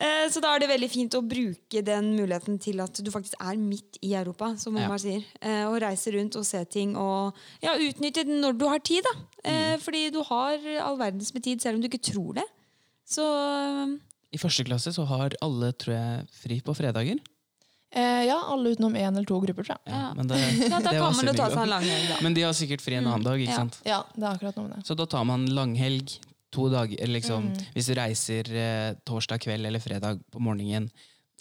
[0.00, 3.34] Eh, Så da er det veldig fint å bruke den muligheten til at du faktisk
[3.38, 4.86] er midt i Europa, som Ja.
[4.88, 5.22] Omar sier.
[5.42, 9.04] Eh, Og reise rundt og se ting og ja, utnytte den når du har tid.
[9.04, 9.14] da.
[9.44, 9.80] Mm.
[9.84, 12.46] Fordi du har all verdens med tid, selv om du ikke tror det.
[13.06, 13.24] Så
[14.32, 17.18] I første klasse så har alle, tror jeg, fri på fredager.
[17.92, 19.92] Eh, ja, alle utenom én eller to grupper, tror jeg.
[19.92, 20.12] Ja.
[20.14, 20.38] Men, det,
[20.70, 22.18] ja, da kan man jo ta seg en lang helg, da.
[22.22, 23.56] men de har sikkert fri en annen dag, ikke Ja.
[23.56, 23.80] sant?
[23.84, 24.86] Ja, det er akkurat noe med det.
[24.86, 26.18] Så da tar man langhelg
[26.52, 27.06] to dager.
[27.06, 27.64] Liksom, Mm.
[27.74, 30.90] Hvis du reiser eh, torsdag kveld eller fredag på morgenen,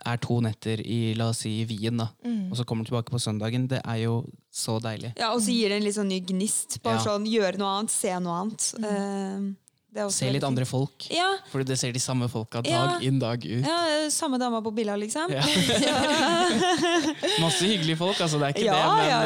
[0.05, 2.51] er to netter i la oss si, Wien, da, Mm.
[2.51, 5.13] og så kommer du tilbake på søndagen, det er jo så deilig.
[5.19, 6.81] Ja, Og så gir det en litt sånn ny gnist.
[6.81, 7.03] Bare Ja.
[7.03, 8.73] sånn, Gjøre noe annet, se noe annet.
[8.79, 9.68] Eh, er også
[10.13, 11.07] Se litt andre folk.
[11.09, 12.99] Ja, Fordi du ser de samme folka dag Ja.
[13.01, 13.65] inn, dag ut.
[13.65, 15.31] ja, Samme dama på billa, liksom.
[15.33, 15.41] Ja.
[17.41, 18.39] Masse hyggelige folk, altså.
[18.39, 19.19] Det er ikke Ja, det, men ja,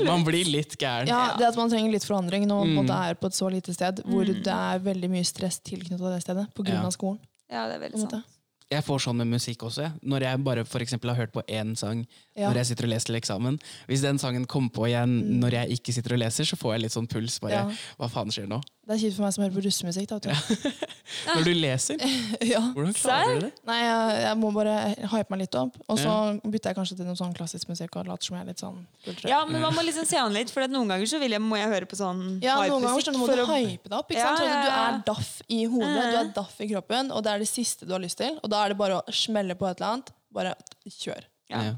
[0.00, 1.08] eh, man blir litt gæren.
[1.10, 2.90] Ja, det at man trenger litt forandring når man Mm.
[3.10, 6.46] er på et så lite sted hvor det er veldig mye stress tilknyttet det stedet
[6.54, 6.90] pga.
[6.92, 7.18] Skolen.
[7.50, 8.24] Ja, det er veldig sant.
[8.70, 9.90] Jeg får sånn med musikk også.
[10.06, 12.06] Når jeg bare for eksempel har hørt på én sang
[12.36, 12.48] Ja.
[12.50, 13.58] når jeg sitter og leser til eksamen.
[13.88, 16.80] Hvis den sangen kommer på igjen når jeg ikke sitter og leser, så får jeg
[16.82, 17.40] litt sånn puls.
[17.40, 17.64] bare, Ja.
[17.98, 18.62] Hva faen skjer nå?
[18.90, 20.10] Det er kjipt for meg som hører på russemusikk.
[20.10, 20.32] Da.
[21.36, 22.00] Når du leser?
[22.52, 22.58] ja.
[22.74, 23.50] Hvordan klarer du det?
[23.68, 24.72] Nei, jeg, jeg må bare
[25.12, 25.76] hype meg litt opp.
[25.86, 28.48] Og så bytter jeg kanskje til noe sånn klassisk musikk og later som jeg er
[28.50, 29.30] litt sånn kulturell.
[29.30, 31.44] Ja, men man må liksom se an litt, for at noen ganger så vil jeg,
[31.44, 33.96] må jeg høre på sånn Ja, noen ganger hypemusikk så må du å- hype deg
[34.00, 34.10] opp.
[34.10, 34.42] Ikke Ja, sant?
[34.42, 37.44] Så ja, Du er daff i hodet, du er daff i kroppen, og det er
[37.46, 38.40] det siste du har lyst til.
[38.42, 40.10] Og da er det bare å smelle på et eller annet.
[40.34, 40.56] Bare
[40.90, 41.30] kjør.
[41.50, 41.62] Ja.
[41.70, 41.74] Ja.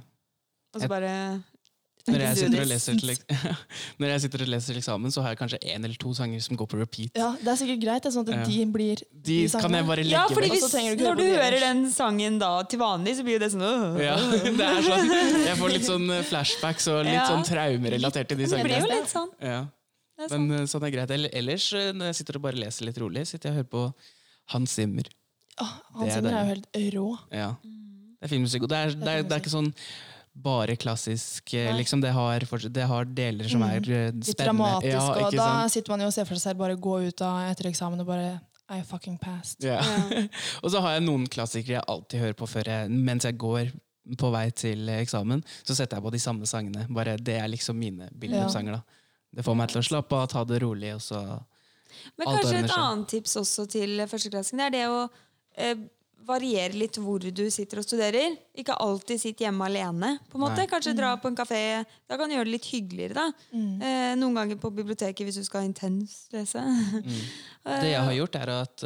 [0.72, 1.12] Og så bare
[2.03, 3.11] Når jeg, sitter og leser til,
[4.03, 6.40] Når jeg sitter og leser til eksamen, så har jeg kanskje én eller to sanger
[6.42, 7.12] som går på repeat.
[7.14, 10.24] Ja, Det er sikkert greit, sånn at de blir De kan jeg bare legge Ja,
[10.26, 13.62] fordi hvis, du når du hører den sangen da til vanlig, så blir det sånn
[13.68, 14.00] øh.
[14.03, 14.16] Ja,
[14.59, 15.14] det er sånn,
[15.46, 17.28] Jeg får litt sånn eh, flashbacks og litt Ja.
[17.30, 18.82] sånn traumerelatert til de Det blir sangene.
[18.82, 19.30] jo litt sånn.
[19.38, 19.62] Ja.
[20.30, 21.14] Men eh, sånn er greit.
[21.14, 23.86] Ellers, eh, når jeg sitter og bare leser litt rolig, sitter jeg og hører på
[24.57, 25.07] Hans Zimmer.
[25.62, 27.09] Oh, Hans er Zimmer er jo helt rå.
[27.30, 27.53] Ja.
[27.62, 28.66] Det er fin musikk.
[28.66, 29.70] Og det er, det er, det er ikke sånn
[30.33, 31.53] bare klassisk.
[31.55, 31.78] eh, Nei.
[31.83, 34.26] Liksom, det, har, det har deler som er spennende.
[34.26, 34.95] Litt dramatisk.
[34.95, 35.74] Ja, og da sant?
[35.74, 38.41] sitter man jo og ser for seg bare gå ut av etter eksamen og bare
[38.72, 39.61] I fucking passed.
[39.64, 39.83] Ja.
[40.62, 43.72] og så har jeg noen klassikere jeg alltid hører på før jeg, mens jeg går
[44.18, 45.45] på vei til eh, eksamen.
[45.62, 46.87] Så setter jeg på de samme sangene.
[46.91, 49.01] Bare Det er liksom mine bildesanger da.
[49.33, 51.20] Det får meg til å slappe av, ta det rolig, og så
[52.16, 54.99] Men Alt kanskje et annet tips også til førsteklassing, det er det å
[55.61, 55.76] eh,
[56.27, 58.37] variere litt hvor du sitter og studerer.
[58.59, 60.18] Ikke alltid sitt hjemme alene.
[60.31, 60.62] på en måte.
[60.62, 60.66] Nei.
[60.70, 61.85] Kanskje dra på en kafé.
[62.09, 63.14] Da kan du gjøre det litt hyggeligere.
[63.14, 63.27] da.
[63.53, 63.83] Mm.
[63.83, 66.62] Eh, noen ganger på biblioteket hvis du skal intens lese.
[67.03, 68.85] Det jeg har gjort, er at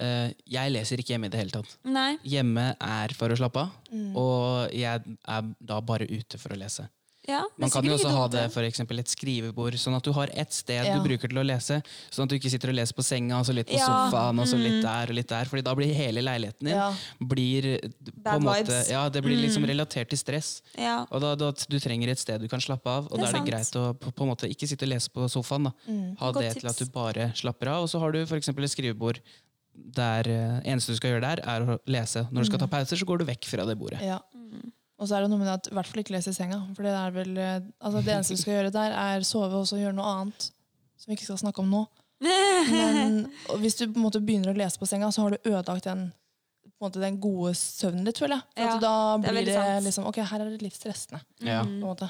[0.00, 1.76] eh, jeg leser ikke hjemme i det hele tatt.
[1.84, 2.16] Nei.
[2.26, 4.16] Hjemme er for å slappe av, Mm.
[4.18, 6.88] og jeg er da bare ute for å lese.
[7.26, 10.28] Ja, Man kan jo også ha det for eksempel et skrivebord, sånn at du har
[10.34, 10.98] ett sted Ja.
[10.98, 11.78] du bruker til å lese.
[12.12, 14.38] Sånn at du ikke sitter og leser på senga, og så litt på Ja, sofaen,
[14.38, 14.82] og så litt mm.
[14.82, 15.44] der og litt der.
[15.48, 16.92] Fordi da blir hele leiligheten din Ja.
[17.18, 19.70] blir på en måte, ja, det blir liksom Mm.
[19.72, 20.60] relatert til stress.
[20.76, 21.06] Ja.
[21.10, 23.32] Og da, da Du trenger et sted du kan slappe av, og er da er
[23.32, 23.48] det sant.
[23.48, 25.64] greit å på, på en måte ikke sitte og lese på sofaen.
[25.64, 25.72] da.
[25.88, 26.16] Mm.
[26.18, 27.82] Ha Godt det til at du bare slapper av.
[27.84, 29.18] Og så har du for eksempel et skrivebord
[29.74, 32.28] der eh, eneste du skal gjøre der, er å lese.
[32.30, 34.02] Når du skal ta pauser, så går du vekk fra det bordet.
[34.02, 34.18] Ja.
[34.36, 34.72] Mm.
[35.04, 36.62] Og så er det noe med det at i hvert fall ikke lese i senga.
[36.76, 39.66] For det er vel eh, altså det eneste du skal gjøre der, er sove og
[39.68, 40.46] så gjøre noe annet.
[40.96, 41.82] Som vi ikke skal snakke om nå.
[42.24, 43.16] Men
[43.52, 45.84] og hvis du på en måte begynner å lese på senga, så har du ødelagt
[45.90, 46.06] den,
[46.64, 48.46] på en måte, den gode søvnen litt, føler jeg.
[48.54, 51.20] For Ja, at da er blir det, det liksom Ok, her er det litt stressende.
[51.44, 51.60] Ja.
[51.60, 52.08] på en måte.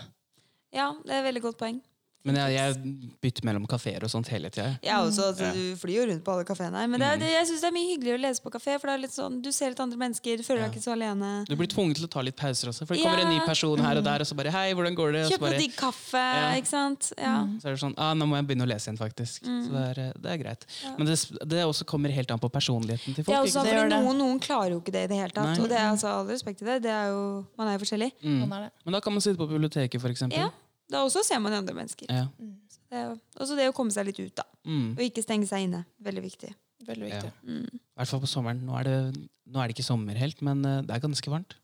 [0.74, 1.82] ja, det er et veldig godt poeng.
[2.25, 2.77] Men jeg, jeg
[3.20, 4.79] bytter mellom kafeer og sånt hele tida.
[4.81, 5.53] Ja, også, altså, Ja.
[5.53, 6.87] Du flyr jo rundt på alle kafeene her.
[6.89, 8.77] Men det er, det, jeg synes det er mye hyggeligere å lese på kafé.
[8.81, 10.68] For det er litt sånn, Du ser litt andre mennesker, du føler Ja.
[10.70, 11.33] deg ikke så alene.
[11.45, 12.87] Du blir tvunget til å ta litt pauser også.
[12.89, 13.11] For det Ja.
[13.11, 15.25] kommer en ny person her og der, og så bare Hei, hvordan går det?
[15.35, 16.49] Kjøp noe digg kaffe, Ja.
[16.57, 17.12] ikke sant?
[17.18, 17.37] Ja.
[17.61, 19.45] så er det sånn ah, Nå må jeg begynne å lese igjen, faktisk.
[19.45, 20.64] Så det er, eh, det er greit.
[20.97, 23.37] Men det, det også kommer helt an på personligheten til folk.
[23.37, 24.01] er også, for fordi det.
[24.01, 25.59] noen, noen klarer jo ikke det i det hele tatt.
[25.59, 25.61] Nei.
[25.61, 26.81] Og det er altså all respekt til det.
[26.89, 28.12] det er jo, man er jo forskjellig.
[28.25, 28.49] Mm.
[28.51, 28.70] Er det.
[28.87, 30.51] Men da kan man sitte på biblioteket, for eksempel.
[30.85, 30.99] Ja.
[30.99, 32.07] Da også ser man andre mennesker.
[32.12, 32.26] Ja.
[32.68, 34.45] Så det er også det å komme seg litt ut, da.
[34.68, 34.93] Mm.
[34.95, 35.85] Og ikke stenge seg inne.
[36.05, 36.53] Veldig viktig.
[36.85, 37.32] Veldig viktig.
[37.49, 37.66] Mm.
[37.72, 38.61] I hvert fall på sommeren.
[38.68, 41.57] Nå er, det, nå er det ikke sommer helt, men eh, det er ganske varmt.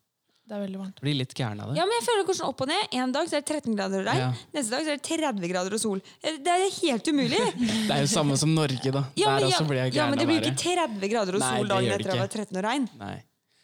[0.50, 0.96] Det er veldig varmt.
[1.04, 1.76] Blir litt gæren av det.
[1.78, 2.86] Ja, men jeg føler det går sånn opp og ned.
[2.98, 4.22] En dag så er det 13 grader og regn.
[4.24, 4.30] Ja.
[4.56, 6.00] Neste dag så er det 30 grader og sol.
[6.24, 7.42] Eh, Det er helt umulig!
[7.86, 9.04] Det er jo samme som Norge, da.
[9.20, 10.56] Ja, men, Der ja, også blir jeg ja, gæren men det av blir jo været.
[10.56, 12.88] ikke 30 grader og sol det dagen det etter at det var 13 og regn.
[13.04, 13.16] Nei.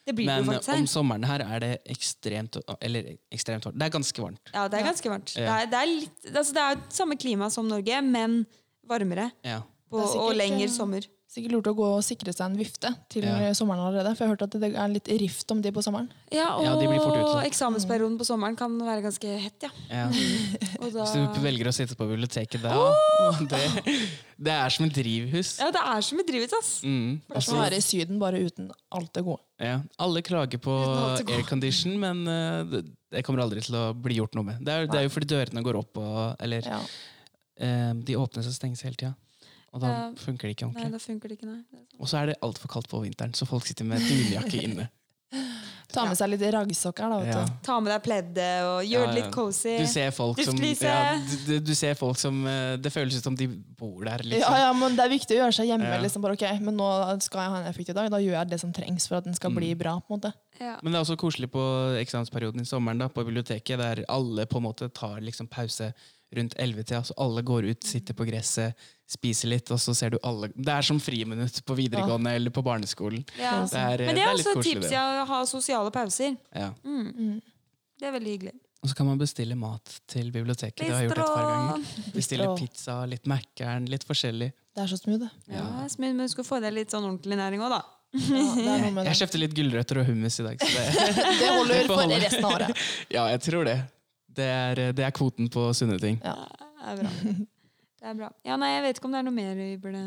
[0.06, 3.78] Det blir Men om sommeren her er det ekstremt Eller ekstremt varmt.
[3.80, 4.52] Det er ganske varmt.
[4.52, 5.32] Ja, det er ganske varmt.
[5.34, 8.44] Det, er, det, er litt, altså det er samme klima som Norge, men
[8.86, 9.32] varmere.
[9.42, 9.64] Ja.
[9.90, 11.08] På, er sikkert, og lengre eh, sommer.
[11.26, 13.50] Sikkert lurt å gå og sikre seg en vifte til Ja.
[13.58, 14.12] sommeren allerede.
[14.14, 16.06] For jeg har hørt at det er litt rift om de på sommeren.
[16.32, 19.70] Ja, og Ja, eksamensperioden på sommeren kan være ganske hett, ja.
[19.90, 20.06] Ja.
[20.80, 22.76] Og da, Hvis du velger å sitte på biblioteket da
[23.50, 23.60] det,
[24.38, 25.58] det er som et drivhus.
[25.58, 26.70] ja, det er som et drivhus, ass.
[26.86, 27.20] Mm.
[27.28, 29.42] Er å være i Syden, bare uten alt det gode.
[29.58, 29.80] Ja.
[29.98, 30.72] Alle klager på
[31.26, 34.62] aircondition, men uh, det, kommer aldri til å bli gjort noe med.
[34.64, 36.80] Det er, det er jo fordi dørene går opp, og, eller Ja.
[37.58, 39.14] eh, de åpnes og stenges hele tida.
[39.76, 40.10] Og da Ja.
[40.16, 40.92] funker det ikke Nei, ordentlig.
[40.92, 41.62] da funker det ikke, nei.
[41.70, 41.82] Det.
[42.00, 44.88] Og så er det altfor kaldt på vinteren, så folk sitter med dunjakke inne.
[45.96, 47.18] Ta med seg litt raggsokker, da.
[47.22, 47.44] vet Ja.
[47.46, 47.52] du.
[47.62, 49.76] Ta med deg pleddet og gjør Ja, det litt cozy.
[49.78, 53.36] Du ser folk som ja, du, du ser folk som eh, Det føles ut som
[53.38, 54.52] de bor der, liksom.
[54.52, 55.88] Ja, ja, men Det er viktig å gjøre seg hjemme.
[55.88, 56.00] Ja.
[56.02, 56.88] Liksom, bare, ok, men nå
[57.22, 58.10] skal jeg ha en effektiv dag.
[58.10, 59.78] Da gjør jeg det som trengs for at den skal bli Mm.
[59.78, 59.94] bra.
[60.00, 60.32] på en måte.
[60.60, 60.76] Ja.
[60.82, 61.62] Men det er også koselig på
[62.02, 65.94] eksamensperioden i sommeren da, på biblioteket, der alle på en måte tar liksom pause
[66.34, 67.02] rundt 11-tida.
[67.04, 68.74] Så alle går ut, sitter på gresset,
[69.10, 72.62] spiser litt, og så ser du alle Det er som friminutt på videregående eller på
[72.66, 73.24] barneskolen.
[73.38, 73.60] Ja.
[73.70, 76.36] Det er, Men det det er er også et tips ja, å ha sosiale pauser.
[76.54, 76.72] Ja.
[76.84, 77.10] Mm.
[77.14, 77.42] Mm.
[77.96, 78.54] Det er veldig hyggelig.
[78.82, 80.84] Og så kan man bestille mat til biblioteket.
[80.84, 82.12] Det har jeg gjort et par ganger.
[82.14, 84.52] Bestille pizza, litt Mækkern, litt forskjellig.
[84.76, 85.56] Det er så smooth, det.
[85.56, 85.64] Ja,
[85.98, 87.82] men du skal få deg litt sånn ordentlig næring òg, da.
[88.14, 90.60] Ja, er Jeg kjøpte litt gulrøtter og hummus i dag.
[90.60, 90.84] Så det,
[91.40, 92.84] Det holder for resten av året.
[93.12, 93.76] ja, jeg tror det.
[94.36, 96.18] Det er, det er kvoten på sunne ting.
[96.24, 96.34] Ja.
[96.76, 97.12] Det er bra.
[97.96, 98.28] Det er bra.
[98.46, 100.02] Ja, nei, jeg vet ikke om det er noe mer vi burde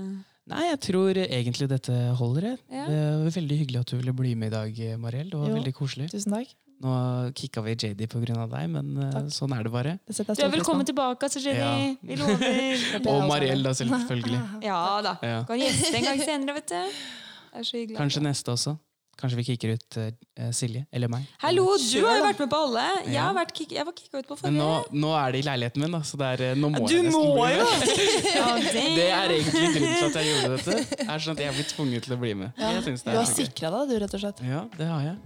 [0.50, 2.46] Nei, jeg tror egentlig dette holder.
[2.48, 2.58] jeg.
[2.74, 2.86] Ja.
[2.90, 5.30] Det var veldig hyggelig at du ville bli med i dag, Mariell.
[5.30, 5.58] Det var Jo.
[5.60, 6.08] veldig koselig.
[6.10, 6.56] Tusen takk.
[6.80, 6.94] Nå
[7.36, 8.48] kicka vi JD pga.
[8.48, 9.28] deg, men eh, Takk.
[9.36, 10.00] sånn er det bare.
[10.08, 11.60] Det Du er velkommen tilbake, altså, JD.
[11.60, 11.96] Ja.
[12.02, 13.10] Vi lover.
[13.14, 14.40] Og Mariell, da, selvfølgelig.
[14.70, 15.18] Ja da.
[15.22, 15.44] Ja.
[15.46, 16.76] Kan gjeste en gang senere, vet du.
[16.80, 17.98] Det er så hyggelig.
[18.00, 18.78] Kanskje neste også.
[19.20, 21.26] Kanskje vi kicker ut uh, Silje eller meg.
[21.42, 22.84] Hallo, du har jo vært med på alle.
[23.04, 23.26] Jeg, Ja.
[23.28, 25.02] har vært kick, jeg var kicka ut på Men nå, forrige.
[25.04, 27.04] nå er det i leiligheten min, da, så det er, eh, nå må Du jeg
[27.10, 27.66] nesten må bli jo!
[27.68, 27.82] med.
[29.00, 31.04] Det er egentlig grunnen til at jeg gjorde dette.
[31.10, 32.54] Er sånn at Jeg blir tvunget til å bli med.
[32.56, 32.72] Ja.
[32.80, 34.40] Du har sikra deg, du, rett og slett.
[34.48, 35.18] Ja, det har jeg.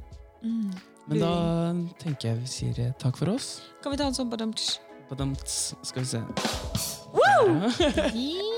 [0.44, 0.74] Mm.
[1.08, 1.32] Men da
[2.02, 3.60] tenker jeg vi sier takk for oss.
[3.84, 4.54] Kan vi ta en sånn på dem?
[5.10, 6.24] Badamts, Skal vi se.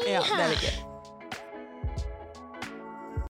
[0.05, 0.94] Ja, det er det gøy.